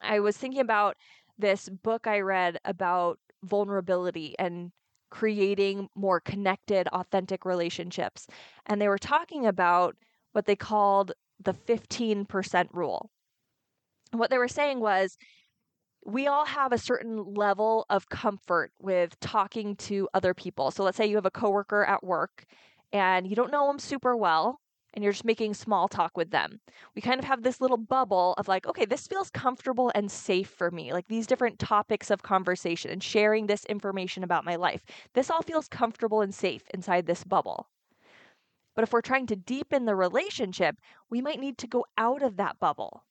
I 0.00 0.20
was 0.20 0.36
thinking 0.36 0.60
about 0.60 0.96
this 1.38 1.68
book 1.68 2.06
I 2.06 2.20
read 2.20 2.58
about 2.64 3.18
vulnerability 3.42 4.34
and 4.38 4.72
creating 5.10 5.88
more 5.94 6.20
connected, 6.20 6.88
authentic 6.88 7.44
relationships. 7.44 8.26
And 8.66 8.80
they 8.80 8.88
were 8.88 8.98
talking 8.98 9.46
about 9.46 9.96
what 10.32 10.46
they 10.46 10.56
called 10.56 11.12
the 11.42 11.52
15% 11.54 12.68
rule. 12.72 13.10
what 14.12 14.30
they 14.30 14.38
were 14.38 14.48
saying 14.48 14.80
was 14.80 15.16
we 16.04 16.26
all 16.26 16.44
have 16.44 16.72
a 16.72 16.78
certain 16.78 17.34
level 17.34 17.86
of 17.90 18.08
comfort 18.08 18.70
with 18.78 19.18
talking 19.20 19.74
to 19.76 20.08
other 20.14 20.34
people. 20.34 20.70
So 20.70 20.84
let's 20.84 20.96
say 20.96 21.06
you 21.06 21.16
have 21.16 21.26
a 21.26 21.30
coworker 21.30 21.84
at 21.84 22.04
work 22.04 22.44
and 22.92 23.26
you 23.26 23.34
don't 23.34 23.50
know 23.50 23.66
them 23.66 23.78
super 23.78 24.16
well 24.16 24.60
and 24.94 25.04
you're 25.04 25.12
just 25.12 25.24
making 25.24 25.52
small 25.54 25.88
talk 25.88 26.16
with 26.16 26.30
them. 26.30 26.60
We 26.94 27.02
kind 27.02 27.18
of 27.18 27.26
have 27.26 27.42
this 27.42 27.60
little 27.60 27.76
bubble 27.76 28.34
of 28.38 28.48
like, 28.48 28.66
okay, 28.66 28.86
this 28.86 29.06
feels 29.06 29.28
comfortable 29.30 29.92
and 29.94 30.10
safe 30.10 30.48
for 30.48 30.70
me. 30.70 30.92
Like 30.92 31.08
these 31.08 31.26
different 31.26 31.58
topics 31.58 32.10
of 32.10 32.22
conversation 32.22 32.90
and 32.90 33.02
sharing 33.02 33.46
this 33.46 33.64
information 33.66 34.24
about 34.24 34.44
my 34.44 34.56
life. 34.56 34.84
This 35.12 35.30
all 35.30 35.42
feels 35.42 35.68
comfortable 35.68 36.22
and 36.22 36.34
safe 36.34 36.62
inside 36.72 37.06
this 37.06 37.24
bubble. 37.24 37.68
But 38.74 38.84
if 38.84 38.92
we're 38.92 39.02
trying 39.02 39.26
to 39.26 39.36
deepen 39.36 39.84
the 39.84 39.96
relationship, 39.96 40.76
we 41.10 41.20
might 41.20 41.40
need 41.40 41.58
to 41.58 41.66
go 41.66 41.84
out 41.98 42.22
of 42.22 42.36
that 42.36 42.58
bubble. 42.58 43.04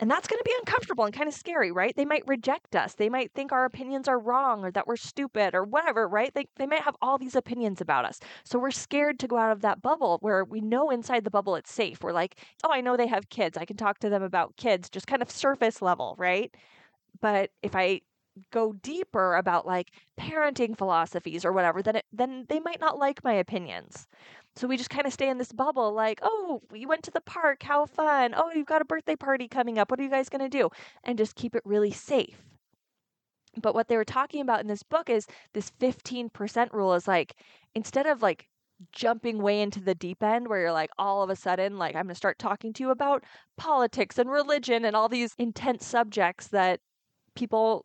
And 0.00 0.10
that's 0.10 0.26
going 0.26 0.38
to 0.38 0.44
be 0.44 0.54
uncomfortable 0.58 1.04
and 1.04 1.14
kind 1.14 1.28
of 1.28 1.34
scary, 1.34 1.70
right? 1.70 1.94
They 1.94 2.06
might 2.06 2.26
reject 2.26 2.74
us. 2.74 2.94
They 2.94 3.10
might 3.10 3.32
think 3.34 3.52
our 3.52 3.66
opinions 3.66 4.08
are 4.08 4.18
wrong 4.18 4.64
or 4.64 4.70
that 4.70 4.86
we're 4.86 4.96
stupid 4.96 5.54
or 5.54 5.62
whatever, 5.62 6.08
right? 6.08 6.32
They, 6.34 6.46
they 6.56 6.66
might 6.66 6.80
have 6.82 6.96
all 7.02 7.18
these 7.18 7.36
opinions 7.36 7.82
about 7.82 8.06
us. 8.06 8.18
So 8.42 8.58
we're 8.58 8.70
scared 8.70 9.18
to 9.20 9.28
go 9.28 9.36
out 9.36 9.52
of 9.52 9.60
that 9.60 9.82
bubble 9.82 10.16
where 10.22 10.42
we 10.42 10.62
know 10.62 10.90
inside 10.90 11.24
the 11.24 11.30
bubble 11.30 11.54
it's 11.54 11.70
safe. 11.70 12.02
We're 12.02 12.12
like, 12.12 12.36
oh, 12.64 12.72
I 12.72 12.80
know 12.80 12.96
they 12.96 13.08
have 13.08 13.28
kids. 13.28 13.58
I 13.58 13.66
can 13.66 13.76
talk 13.76 13.98
to 13.98 14.08
them 14.08 14.22
about 14.22 14.56
kids, 14.56 14.88
just 14.88 15.06
kind 15.06 15.20
of 15.20 15.30
surface 15.30 15.82
level, 15.82 16.14
right? 16.18 16.54
But 17.20 17.50
if 17.62 17.76
I 17.76 18.00
go 18.52 18.72
deeper 18.72 19.36
about 19.36 19.66
like 19.66 19.90
parenting 20.18 20.76
philosophies 20.76 21.44
or 21.44 21.52
whatever, 21.52 21.82
then 21.82 21.96
it, 21.96 22.04
then 22.12 22.46
they 22.48 22.60
might 22.60 22.80
not 22.80 22.98
like 22.98 23.24
my 23.24 23.34
opinions. 23.34 24.06
So 24.56 24.66
we 24.66 24.76
just 24.76 24.90
kind 24.90 25.06
of 25.06 25.12
stay 25.12 25.28
in 25.28 25.38
this 25.38 25.52
bubble 25.52 25.92
like, 25.92 26.18
oh, 26.22 26.60
you 26.72 26.88
went 26.88 27.02
to 27.04 27.10
the 27.10 27.20
park, 27.20 27.62
how 27.62 27.86
fun. 27.86 28.34
Oh, 28.36 28.50
you've 28.54 28.66
got 28.66 28.82
a 28.82 28.86
birthday 28.86 29.16
party 29.16 29.48
coming 29.48 29.78
up. 29.78 29.90
What 29.90 30.00
are 30.00 30.02
you 30.02 30.10
guys 30.10 30.28
going 30.28 30.48
to 30.48 30.48
do? 30.48 30.70
And 31.04 31.18
just 31.18 31.36
keep 31.36 31.54
it 31.54 31.62
really 31.64 31.92
safe. 31.92 32.42
But 33.60 33.74
what 33.74 33.88
they 33.88 33.96
were 33.96 34.04
talking 34.04 34.40
about 34.40 34.60
in 34.60 34.66
this 34.66 34.82
book 34.82 35.10
is 35.10 35.26
this 35.54 35.72
15% 35.80 36.72
rule 36.72 36.94
is 36.94 37.08
like, 37.08 37.34
instead 37.74 38.06
of 38.06 38.22
like 38.22 38.48
jumping 38.92 39.42
way 39.42 39.60
into 39.60 39.80
the 39.80 39.94
deep 39.94 40.22
end 40.22 40.48
where 40.48 40.60
you're 40.60 40.72
like, 40.72 40.90
all 40.98 41.22
of 41.22 41.30
a 41.30 41.36
sudden, 41.36 41.78
like, 41.78 41.94
I'm 41.94 42.04
going 42.04 42.08
to 42.08 42.14
start 42.14 42.38
talking 42.38 42.72
to 42.74 42.82
you 42.82 42.90
about 42.90 43.24
politics 43.56 44.18
and 44.18 44.30
religion 44.30 44.84
and 44.84 44.96
all 44.96 45.08
these 45.08 45.34
intense 45.38 45.86
subjects 45.86 46.48
that 46.48 46.80
people 47.34 47.84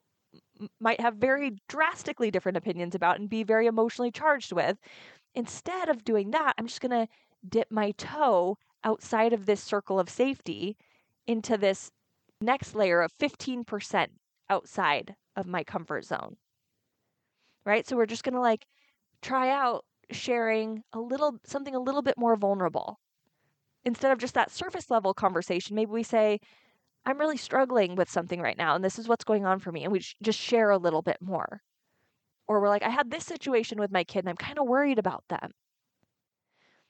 might 0.80 1.02
have 1.02 1.16
very 1.16 1.58
drastically 1.68 2.32
different 2.32 2.58
opinions 2.58 2.96
about 2.96 3.20
and 3.20 3.30
be 3.30 3.44
very 3.44 3.68
emotionally 3.68 4.12
charged 4.12 4.52
with. 4.52 4.78
Instead 5.34 5.90
of 5.90 6.04
doing 6.04 6.32
that, 6.32 6.54
I'm 6.58 6.68
just 6.68 6.82
going 6.82 6.92
to 6.92 7.12
dip 7.48 7.72
my 7.72 7.92
toe 7.92 8.58
outside 8.84 9.34
of 9.34 9.46
this 9.46 9.62
circle 9.62 10.00
of 10.00 10.10
safety 10.10 10.78
into 11.28 11.58
this 11.58 11.92
next 12.42 12.76
layer 12.76 13.02
of 13.02 13.12
15% 13.14 14.08
outside 14.50 15.16
of 15.36 15.48
my 15.48 15.64
comfort 15.64 16.06
zone. 16.06 16.38
Right? 17.66 17.86
So 17.88 17.96
we're 17.96 18.06
just 18.06 18.24
going 18.24 18.36
to 18.36 18.42
like 18.42 18.66
try 19.22 19.50
out 19.50 19.86
sharing 20.12 20.84
a 20.94 21.00
little 21.00 21.40
something 21.46 21.76
a 21.76 21.80
little 21.80 22.04
bit 22.04 22.18
more 22.18 22.36
vulnerable. 22.36 23.00
Instead 23.84 24.12
of 24.12 24.20
just 24.20 24.34
that 24.36 24.52
surface 24.52 24.90
level 24.90 25.14
conversation, 25.14 25.76
maybe 25.76 25.92
we 25.92 26.04
say, 26.04 26.40
I'm 27.06 27.20
really 27.20 27.38
struggling 27.38 27.96
with 27.96 28.10
something 28.10 28.42
right 28.42 28.58
now, 28.58 28.76
and 28.76 28.84
this 28.84 28.98
is 28.98 29.08
what's 29.08 29.24
going 29.24 29.46
on 29.46 29.60
for 29.60 29.72
me. 29.72 29.84
And 29.84 29.92
we 29.92 30.04
just 30.22 30.40
share 30.40 30.72
a 30.72 30.78
little 30.78 31.02
bit 31.02 31.18
more. 31.22 31.62
Or 32.48 32.62
we're 32.62 32.70
like, 32.70 32.84
I 32.84 32.90
had 32.90 33.12
this 33.12 33.26
situation 33.26 33.80
with 33.80 33.92
my 33.92 34.04
kid, 34.04 34.20
and 34.20 34.30
I'm 34.30 34.38
kind 34.38 34.60
of 34.60 34.68
worried 34.68 35.00
about 35.00 35.24
them. 35.30 35.52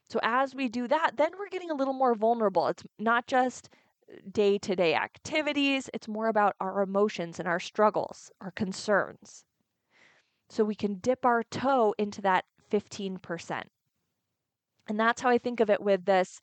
So 0.09 0.19
as 0.23 0.53
we 0.53 0.69
do 0.69 0.87
that, 0.87 1.17
then 1.17 1.31
we're 1.37 1.49
getting 1.49 1.71
a 1.71 1.75
little 1.75 1.93
more 1.93 2.15
vulnerable. 2.15 2.67
It's 2.67 2.83
not 2.99 3.27
just 3.27 3.69
day 4.31 4.57
to 4.59 4.75
day 4.75 4.93
activities, 4.93 5.89
it's 5.93 6.07
more 6.07 6.27
about 6.27 6.55
our 6.59 6.81
emotions 6.81 7.39
and 7.39 7.47
our 7.47 7.59
struggles, 7.59 8.31
our 8.39 8.51
concerns. 8.51 9.43
So 10.49 10.63
we 10.63 10.75
can 10.75 10.99
dip 10.99 11.25
our 11.25 11.43
toe 11.43 11.95
into 11.97 12.21
that 12.21 12.45
15%. 12.71 13.63
And 14.87 14.99
that's 14.99 15.21
how 15.21 15.29
I 15.29 15.39
think 15.39 15.59
of 15.59 15.71
it 15.71 15.81
with 15.81 16.05
this 16.05 16.39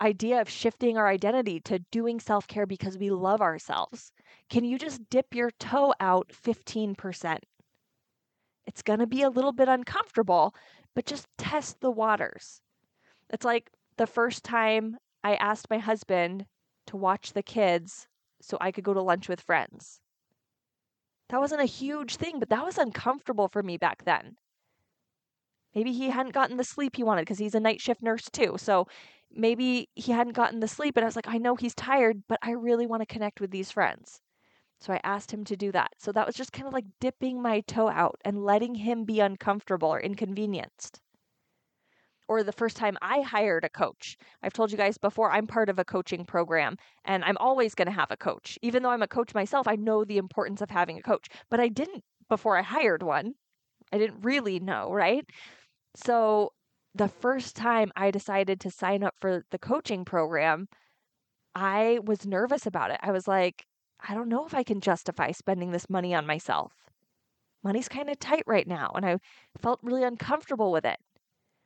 idea 0.00 0.40
of 0.40 0.48
shifting 0.48 0.96
our 0.96 1.08
identity 1.08 1.60
to 1.60 1.78
doing 1.90 2.20
self 2.20 2.46
care 2.46 2.66
because 2.66 2.98
we 2.98 3.10
love 3.10 3.40
ourselves. 3.40 4.12
Can 4.50 4.64
you 4.64 4.78
just 4.78 5.08
dip 5.10 5.34
your 5.34 5.50
toe 5.52 5.94
out 6.00 6.30
15%? 6.30 7.38
It's 8.66 8.82
going 8.82 8.98
to 8.98 9.06
be 9.06 9.22
a 9.22 9.30
little 9.30 9.52
bit 9.52 9.68
uncomfortable, 9.68 10.54
but 10.94 11.06
just 11.06 11.26
test 11.38 11.80
the 11.80 11.90
waters. 11.90 12.60
It's 13.30 13.44
like 13.44 13.70
the 13.96 14.06
first 14.06 14.44
time 14.44 14.96
I 15.22 15.34
asked 15.36 15.70
my 15.70 15.78
husband 15.78 16.46
to 16.86 16.96
watch 16.96 17.32
the 17.32 17.42
kids 17.42 18.08
so 18.40 18.58
I 18.60 18.72
could 18.72 18.84
go 18.84 18.94
to 18.94 19.02
lunch 19.02 19.28
with 19.28 19.40
friends. 19.40 20.00
That 21.30 21.40
wasn't 21.40 21.62
a 21.62 21.66
huge 21.66 22.16
thing, 22.16 22.38
but 22.38 22.50
that 22.50 22.64
was 22.64 22.78
uncomfortable 22.78 23.48
for 23.48 23.62
me 23.62 23.76
back 23.76 24.04
then. 24.04 24.36
Maybe 25.74 25.92
he 25.92 26.10
hadn't 26.10 26.34
gotten 26.34 26.56
the 26.56 26.64
sleep 26.64 26.96
he 26.96 27.02
wanted 27.02 27.22
because 27.22 27.38
he's 27.38 27.54
a 27.54 27.60
night 27.60 27.80
shift 27.80 28.02
nurse 28.02 28.28
too. 28.30 28.56
So 28.58 28.86
maybe 29.34 29.88
he 29.94 30.12
hadn't 30.12 30.34
gotten 30.34 30.60
the 30.60 30.68
sleep. 30.68 30.96
And 30.96 31.04
I 31.04 31.08
was 31.08 31.16
like, 31.16 31.28
I 31.28 31.38
know 31.38 31.56
he's 31.56 31.74
tired, 31.74 32.22
but 32.28 32.38
I 32.42 32.52
really 32.52 32.86
want 32.86 33.02
to 33.02 33.06
connect 33.06 33.40
with 33.40 33.50
these 33.50 33.70
friends. 33.70 34.20
So 34.80 34.92
I 34.92 35.00
asked 35.04 35.32
him 35.32 35.44
to 35.44 35.56
do 35.56 35.72
that. 35.72 35.92
So 35.98 36.12
that 36.12 36.26
was 36.26 36.34
just 36.34 36.52
kind 36.52 36.66
of 36.66 36.72
like 36.72 36.84
dipping 37.00 37.40
my 37.40 37.60
toe 37.60 37.88
out 37.88 38.16
and 38.24 38.44
letting 38.44 38.74
him 38.74 39.04
be 39.04 39.20
uncomfortable 39.20 39.88
or 39.88 40.00
inconvenienced. 40.00 41.00
Or 42.26 42.42
the 42.42 42.52
first 42.52 42.76
time 42.76 42.96
I 43.02 43.20
hired 43.20 43.64
a 43.64 43.68
coach. 43.68 44.16
I've 44.42 44.52
told 44.52 44.70
you 44.70 44.78
guys 44.78 44.98
before, 44.98 45.30
I'm 45.30 45.46
part 45.46 45.68
of 45.68 45.78
a 45.78 45.84
coaching 45.84 46.24
program 46.24 46.76
and 47.04 47.24
I'm 47.24 47.36
always 47.38 47.74
going 47.74 47.86
to 47.86 47.92
have 47.92 48.10
a 48.10 48.16
coach. 48.16 48.58
Even 48.62 48.82
though 48.82 48.90
I'm 48.90 49.02
a 49.02 49.08
coach 49.08 49.34
myself, 49.34 49.68
I 49.68 49.76
know 49.76 50.04
the 50.04 50.18
importance 50.18 50.60
of 50.60 50.70
having 50.70 50.98
a 50.98 51.02
coach, 51.02 51.28
but 51.50 51.60
I 51.60 51.68
didn't 51.68 52.02
before 52.28 52.56
I 52.56 52.62
hired 52.62 53.02
one. 53.02 53.34
I 53.92 53.98
didn't 53.98 54.22
really 54.22 54.58
know, 54.58 54.90
right? 54.90 55.24
So 55.96 56.52
the 56.94 57.08
first 57.08 57.56
time 57.56 57.92
I 57.96 58.10
decided 58.10 58.60
to 58.60 58.70
sign 58.70 59.02
up 59.02 59.14
for 59.20 59.44
the 59.50 59.58
coaching 59.58 60.04
program, 60.04 60.68
I 61.54 61.98
was 62.04 62.26
nervous 62.26 62.66
about 62.66 62.90
it. 62.90 63.00
I 63.02 63.10
was 63.12 63.26
like, 63.26 63.64
I 64.06 64.14
don't 64.14 64.28
know 64.28 64.46
if 64.46 64.54
I 64.54 64.62
can 64.62 64.80
justify 64.80 65.32
spending 65.32 65.70
this 65.70 65.90
money 65.90 66.14
on 66.14 66.26
myself. 66.26 66.72
Money's 67.62 67.88
kind 67.88 68.10
of 68.10 68.18
tight 68.18 68.44
right 68.46 68.66
now, 68.66 68.92
and 68.94 69.06
I 69.06 69.18
felt 69.60 69.80
really 69.82 70.04
uncomfortable 70.04 70.70
with 70.70 70.84
it. 70.84 70.98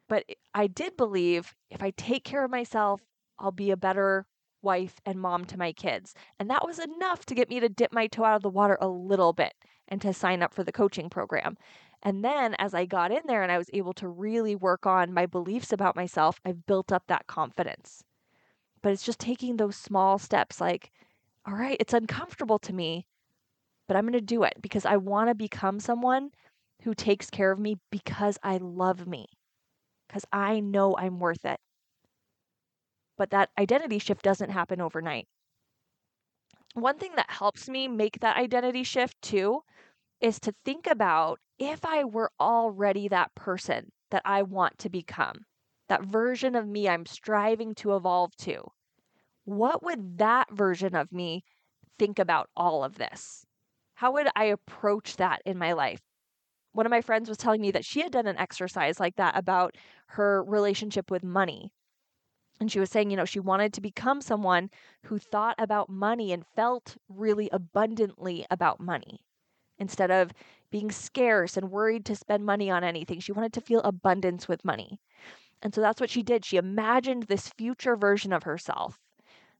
But 0.09 0.25
I 0.55 0.69
did 0.69 0.97
believe 0.97 1.55
if 1.71 1.83
I 1.83 1.91
take 1.97 2.25
care 2.25 2.45
of 2.45 2.51
myself, 2.51 3.01
I'll 3.39 3.53
be 3.53 3.71
a 3.71 3.77
better 3.77 4.27
wife 4.63 4.95
and 5.05 5.21
mom 5.21 5.45
to 5.47 5.59
my 5.59 5.73
kids. 5.73 6.15
And 6.39 6.51
that 6.51 6.67
was 6.67 6.79
enough 6.79 7.27
to 7.27 7.35
get 7.35 7.49
me 7.49 7.61
to 7.61 7.69
dip 7.69 7.93
my 7.93 8.07
toe 8.07 8.25
out 8.25 8.37
of 8.37 8.43
the 8.43 8.49
water 8.49 8.79
a 8.81 8.89
little 8.89 9.33
bit 9.33 9.53
and 9.89 10.01
to 10.03 10.13
sign 10.13 10.43
up 10.43 10.55
for 10.55 10.65
the 10.65 10.73
coaching 10.73 11.11
program. 11.11 11.57
And 12.03 12.25
then 12.25 12.55
as 12.55 12.75
I 12.75 12.87
got 12.87 13.13
in 13.13 13.23
there 13.27 13.43
and 13.43 13.51
I 13.51 13.59
was 13.59 13.71
able 13.73 13.93
to 13.95 14.09
really 14.09 14.55
work 14.55 14.87
on 14.87 15.13
my 15.13 15.27
beliefs 15.27 15.73
about 15.73 15.97
myself, 15.97 16.41
I've 16.45 16.67
built 16.67 16.93
up 16.93 17.07
that 17.09 17.27
confidence. 17.27 18.05
But 18.83 18.93
it's 18.93 19.05
just 19.05 19.19
taking 19.19 19.57
those 19.57 19.77
small 19.77 20.19
steps 20.19 20.61
like, 20.61 20.93
all 21.47 21.55
right, 21.55 21.77
it's 21.81 21.95
uncomfortable 21.95 22.59
to 22.61 22.73
me, 22.73 23.07
but 23.87 23.97
I'm 23.97 24.05
going 24.05 24.13
to 24.13 24.21
do 24.21 24.45
it 24.45 24.55
because 24.61 24.85
I 24.87 24.97
want 24.97 25.29
to 25.29 25.35
become 25.35 25.81
someone 25.81 26.31
who 26.83 26.95
takes 26.95 27.31
care 27.31 27.51
of 27.51 27.59
me 27.59 27.77
because 27.91 28.39
I 28.43 28.59
love 28.59 29.07
me, 29.07 29.27
because 30.07 30.25
I 30.33 30.61
know 30.61 30.97
I'm 30.97 31.19
worth 31.19 31.45
it. 31.45 31.61
But 33.17 33.31
that 33.31 33.51
identity 33.59 33.99
shift 33.99 34.23
doesn't 34.23 34.51
happen 34.51 34.81
overnight. 34.81 35.27
One 36.75 36.99
thing 36.99 37.17
that 37.17 37.31
helps 37.31 37.69
me 37.69 37.89
make 37.89 38.21
that 38.21 38.37
identity 38.37 38.85
shift 38.85 39.21
too 39.21 39.65
is 40.21 40.41
to 40.41 40.55
think 40.65 40.87
about 40.87 41.39
if 41.59 41.85
I 41.85 42.05
were 42.05 42.33
already 42.41 43.09
that 43.09 43.35
person 43.35 43.93
that 44.11 44.23
I 44.25 44.43
want 44.43 44.79
to 44.79 44.89
become, 44.89 45.45
that 45.89 46.05
version 46.05 46.55
of 46.55 46.67
me 46.67 46.89
I'm 46.89 47.07
striving 47.07 47.75
to 47.77 47.95
evolve 47.95 48.35
to, 48.39 48.65
what 49.45 49.83
would 49.83 50.19
that 50.19 50.51
version 50.51 50.95
of 50.95 51.13
me 51.13 51.45
think 51.99 52.19
about 52.19 52.51
all 52.57 52.85
of 52.85 52.97
this? 52.97 53.45
How 53.95 54.13
would 54.13 54.29
I 54.37 54.45
approach 54.45 55.17
that 55.17 55.41
in 55.45 55.59
my 55.59 55.73
life? 55.73 56.01
One 56.73 56.87
of 56.87 56.91
my 56.91 57.01
friends 57.01 57.29
was 57.29 57.39
telling 57.39 57.61
me 57.61 57.71
that 57.73 57.85
she 57.85 58.01
had 58.01 58.13
done 58.13 58.27
an 58.27 58.39
exercise 58.39 59.01
like 59.01 59.17
that 59.17 59.37
about 59.37 59.77
her 60.09 60.45
relationship 60.45 61.11
with 61.11 61.25
money. 61.25 61.73
And 62.61 62.71
she 62.71 62.81
was 62.81 62.91
saying, 62.91 63.11
you 63.11 63.17
know, 63.17 63.25
she 63.25 63.41
wanted 63.41 63.73
to 63.75 63.81
become 63.81 64.21
someone 64.21 64.71
who 65.05 65.19
thought 65.19 65.57
about 65.59 65.89
money 65.89 66.33
and 66.33 66.45
felt 66.57 66.97
really 67.09 67.49
abundantly 67.53 68.47
about 68.51 68.81
money 68.81 69.21
instead 69.79 70.11
of 70.11 70.33
being 70.71 70.91
scarce 70.91 71.57
and 71.57 71.71
worried 71.71 72.05
to 72.07 72.17
spend 72.17 72.45
money 72.45 72.71
on 72.71 72.85
anything. 72.85 73.21
She 73.21 73.33
wanted 73.33 73.53
to 73.55 73.61
feel 73.61 73.81
abundance 73.81 74.49
with 74.49 74.65
money. 74.65 75.01
And 75.63 75.75
so 75.75 75.81
that's 75.81 76.01
what 76.01 76.11
she 76.11 76.23
did. 76.23 76.45
She 76.45 76.57
imagined 76.57 77.25
this 77.25 77.49
future 77.49 77.97
version 77.97 78.33
of 78.33 78.45
herself 78.45 78.99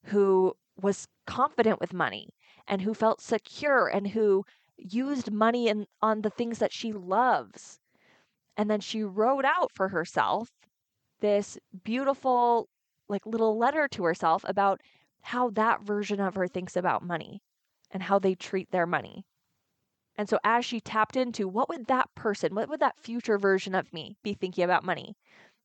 who 0.05 0.55
was 0.81 1.09
confident 1.27 1.81
with 1.81 1.93
money 1.93 2.29
and 2.67 2.83
who 2.83 2.95
felt 2.95 3.21
secure 3.21 3.89
and 3.89 4.09
who 4.09 4.45
used 4.77 5.33
money 5.33 5.69
in, 5.69 5.87
on 6.01 6.23
the 6.23 6.31
things 6.31 6.59
that 6.59 6.73
she 6.73 6.93
loves. 6.93 7.81
And 8.57 8.71
then 8.71 8.81
she 8.81 9.03
wrote 9.03 9.45
out 9.45 9.73
for 9.75 9.89
herself 9.89 10.51
this 11.21 11.59
beautiful, 11.85 12.69
like 13.09 13.27
little 13.27 13.59
letter 13.59 13.89
to 13.89 14.05
herself 14.05 14.45
about 14.47 14.81
how 15.23 15.51
that 15.51 15.83
version 15.83 16.21
of 16.21 16.35
her 16.37 16.47
thinks 16.47 16.77
about 16.77 17.03
money 17.03 17.43
and 17.91 18.03
how 18.03 18.19
they 18.19 18.35
treat 18.35 18.71
their 18.71 18.87
money. 18.87 19.25
And 20.19 20.29
so 20.29 20.39
as 20.45 20.67
she 20.67 20.83
tapped 20.83 21.17
into 21.17 21.49
what 21.49 21.71
would 21.71 21.87
that 21.87 22.15
person, 22.15 22.55
what 22.55 22.69
would 22.69 22.81
that 22.81 22.99
future 23.01 23.39
version 23.39 23.75
of 23.75 23.91
me 23.95 24.19
be 24.23 24.35
thinking 24.35 24.63
about 24.65 24.85
money? 24.85 25.17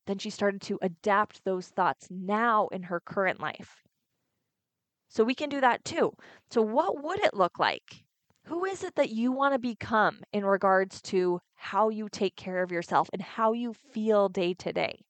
Then 0.05 0.19
she 0.19 0.29
started 0.29 0.61
to 0.63 0.79
adapt 0.81 1.43
those 1.45 1.69
thoughts 1.69 2.09
now 2.11 2.67
in 2.67 2.83
her 2.83 2.99
current 3.01 3.39
life. 3.39 3.83
So 5.07 5.23
we 5.23 5.33
can 5.33 5.47
do 5.47 5.61
that 5.61 5.85
too. 5.85 6.11
So 6.49 6.61
what 6.61 7.01
would 7.01 7.19
it 7.23 7.33
look 7.33 7.57
like? 7.57 8.03
Who 8.47 8.65
is 8.65 8.83
it 8.83 8.95
that 8.95 9.11
you 9.11 9.31
want 9.31 9.53
to 9.53 9.59
become 9.59 10.23
in 10.33 10.45
regards 10.45 11.01
to 11.03 11.39
how 11.55 11.87
you 11.87 12.09
take 12.09 12.35
care 12.35 12.61
of 12.61 12.71
yourself 12.71 13.09
and 13.13 13.21
how 13.21 13.53
you 13.53 13.73
feel 13.73 14.27
day 14.27 14.53
to 14.55 14.73
day? 14.73 15.05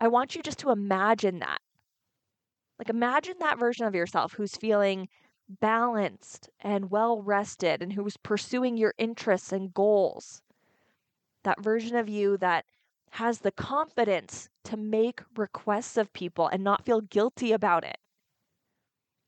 I 0.00 0.08
want 0.08 0.34
you 0.34 0.42
just 0.42 0.58
to 0.60 0.70
imagine 0.70 1.40
that. 1.40 1.60
Like 2.78 2.88
imagine 2.88 3.36
that 3.40 3.58
version 3.58 3.84
of 3.86 3.94
yourself 3.94 4.32
who's 4.32 4.56
feeling 4.56 5.08
balanced 5.48 6.48
and 6.60 6.90
well 6.90 7.20
rested 7.22 7.82
and 7.82 7.92
who 7.92 8.02
was 8.02 8.16
pursuing 8.16 8.76
your 8.76 8.94
interests 8.98 9.52
and 9.52 9.72
goals. 9.72 10.42
That 11.44 11.62
version 11.62 11.96
of 11.96 12.08
you 12.08 12.36
that 12.38 12.64
has 13.10 13.40
the 13.40 13.52
confidence 13.52 14.48
to 14.64 14.76
make 14.76 15.22
requests 15.36 15.96
of 15.96 16.12
people 16.12 16.48
and 16.48 16.62
not 16.62 16.84
feel 16.84 17.00
guilty 17.00 17.52
about 17.52 17.84
it. 17.84 17.96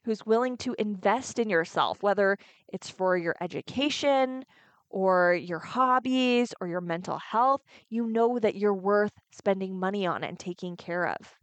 Who's 0.04 0.26
willing 0.26 0.56
to 0.58 0.74
invest 0.78 1.38
in 1.38 1.48
yourself, 1.48 2.02
whether 2.02 2.38
it's 2.72 2.90
for 2.90 3.16
your 3.16 3.36
education 3.40 4.44
or 4.90 5.34
your 5.34 5.58
hobbies 5.58 6.54
or 6.60 6.66
your 6.66 6.80
mental 6.80 7.18
health, 7.18 7.62
you 7.88 8.06
know 8.06 8.38
that 8.38 8.56
you're 8.56 8.74
worth 8.74 9.12
spending 9.30 9.78
money 9.78 10.06
on 10.06 10.24
and 10.24 10.38
taking 10.38 10.76
care 10.76 11.06
of. 11.06 11.38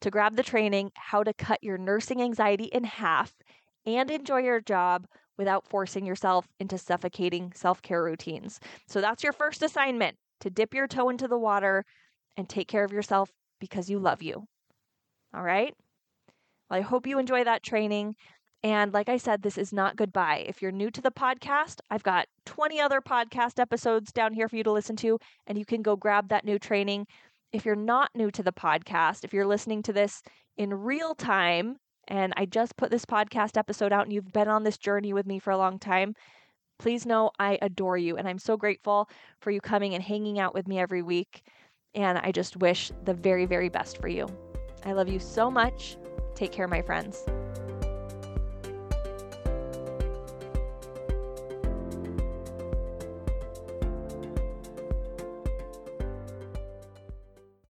to 0.00 0.10
grab 0.10 0.36
the 0.36 0.42
training 0.42 0.90
how 0.94 1.22
to 1.22 1.34
cut 1.34 1.62
your 1.62 1.78
nursing 1.78 2.22
anxiety 2.22 2.64
in 2.66 2.84
half 2.84 3.34
and 3.84 4.10
enjoy 4.10 4.38
your 4.38 4.60
job 4.60 5.06
without 5.36 5.66
forcing 5.66 6.06
yourself 6.06 6.46
into 6.60 6.78
suffocating 6.78 7.52
self 7.54 7.82
care 7.82 8.04
routines. 8.04 8.60
So 8.86 9.00
that's 9.00 9.24
your 9.24 9.32
first 9.32 9.62
assignment 9.62 10.16
to 10.40 10.50
dip 10.50 10.74
your 10.74 10.86
toe 10.86 11.08
into 11.08 11.28
the 11.28 11.38
water 11.38 11.84
and 12.36 12.48
take 12.48 12.68
care 12.68 12.84
of 12.84 12.92
yourself 12.92 13.30
because 13.60 13.90
you 13.90 13.98
love 13.98 14.22
you. 14.22 14.44
All 15.34 15.42
right? 15.42 15.74
Well, 16.70 16.78
I 16.78 16.82
hope 16.82 17.06
you 17.06 17.18
enjoy 17.18 17.44
that 17.44 17.62
training. 17.62 18.16
And 18.64 18.92
like 18.92 19.08
I 19.08 19.16
said, 19.16 19.42
this 19.42 19.58
is 19.58 19.72
not 19.72 19.96
goodbye. 19.96 20.44
If 20.46 20.62
you're 20.62 20.70
new 20.70 20.90
to 20.92 21.00
the 21.00 21.10
podcast, 21.10 21.80
I've 21.90 22.04
got 22.04 22.28
20 22.46 22.80
other 22.80 23.00
podcast 23.00 23.58
episodes 23.58 24.12
down 24.12 24.32
here 24.32 24.48
for 24.48 24.56
you 24.56 24.62
to 24.62 24.72
listen 24.72 24.94
to, 24.96 25.18
and 25.46 25.58
you 25.58 25.64
can 25.64 25.82
go 25.82 25.96
grab 25.96 26.28
that 26.28 26.44
new 26.44 26.58
training. 26.58 27.06
If 27.52 27.64
you're 27.64 27.74
not 27.74 28.10
new 28.14 28.30
to 28.30 28.42
the 28.42 28.52
podcast, 28.52 29.24
if 29.24 29.32
you're 29.32 29.46
listening 29.46 29.82
to 29.82 29.92
this 29.92 30.22
in 30.56 30.72
real 30.72 31.14
time, 31.14 31.76
and 32.08 32.32
I 32.36 32.46
just 32.46 32.76
put 32.76 32.90
this 32.90 33.04
podcast 33.04 33.56
episode 33.56 33.92
out 33.92 34.04
and 34.04 34.12
you've 34.12 34.32
been 34.32 34.48
on 34.48 34.64
this 34.64 34.78
journey 34.78 35.12
with 35.12 35.26
me 35.26 35.38
for 35.38 35.50
a 35.50 35.56
long 35.56 35.78
time, 35.78 36.14
please 36.78 37.06
know 37.06 37.30
I 37.38 37.58
adore 37.62 37.96
you. 37.96 38.16
And 38.16 38.28
I'm 38.28 38.38
so 38.38 38.56
grateful 38.56 39.08
for 39.40 39.50
you 39.50 39.60
coming 39.60 39.94
and 39.94 40.02
hanging 40.02 40.38
out 40.38 40.54
with 40.54 40.66
me 40.66 40.78
every 40.78 41.02
week. 41.02 41.42
And 41.94 42.18
I 42.18 42.32
just 42.32 42.56
wish 42.56 42.90
the 43.04 43.14
very, 43.14 43.46
very 43.46 43.68
best 43.68 43.98
for 44.00 44.08
you. 44.08 44.26
I 44.84 44.92
love 44.92 45.08
you 45.08 45.20
so 45.20 45.50
much. 45.50 45.96
Take 46.34 46.52
care, 46.52 46.66
my 46.66 46.82
friends. 46.82 47.24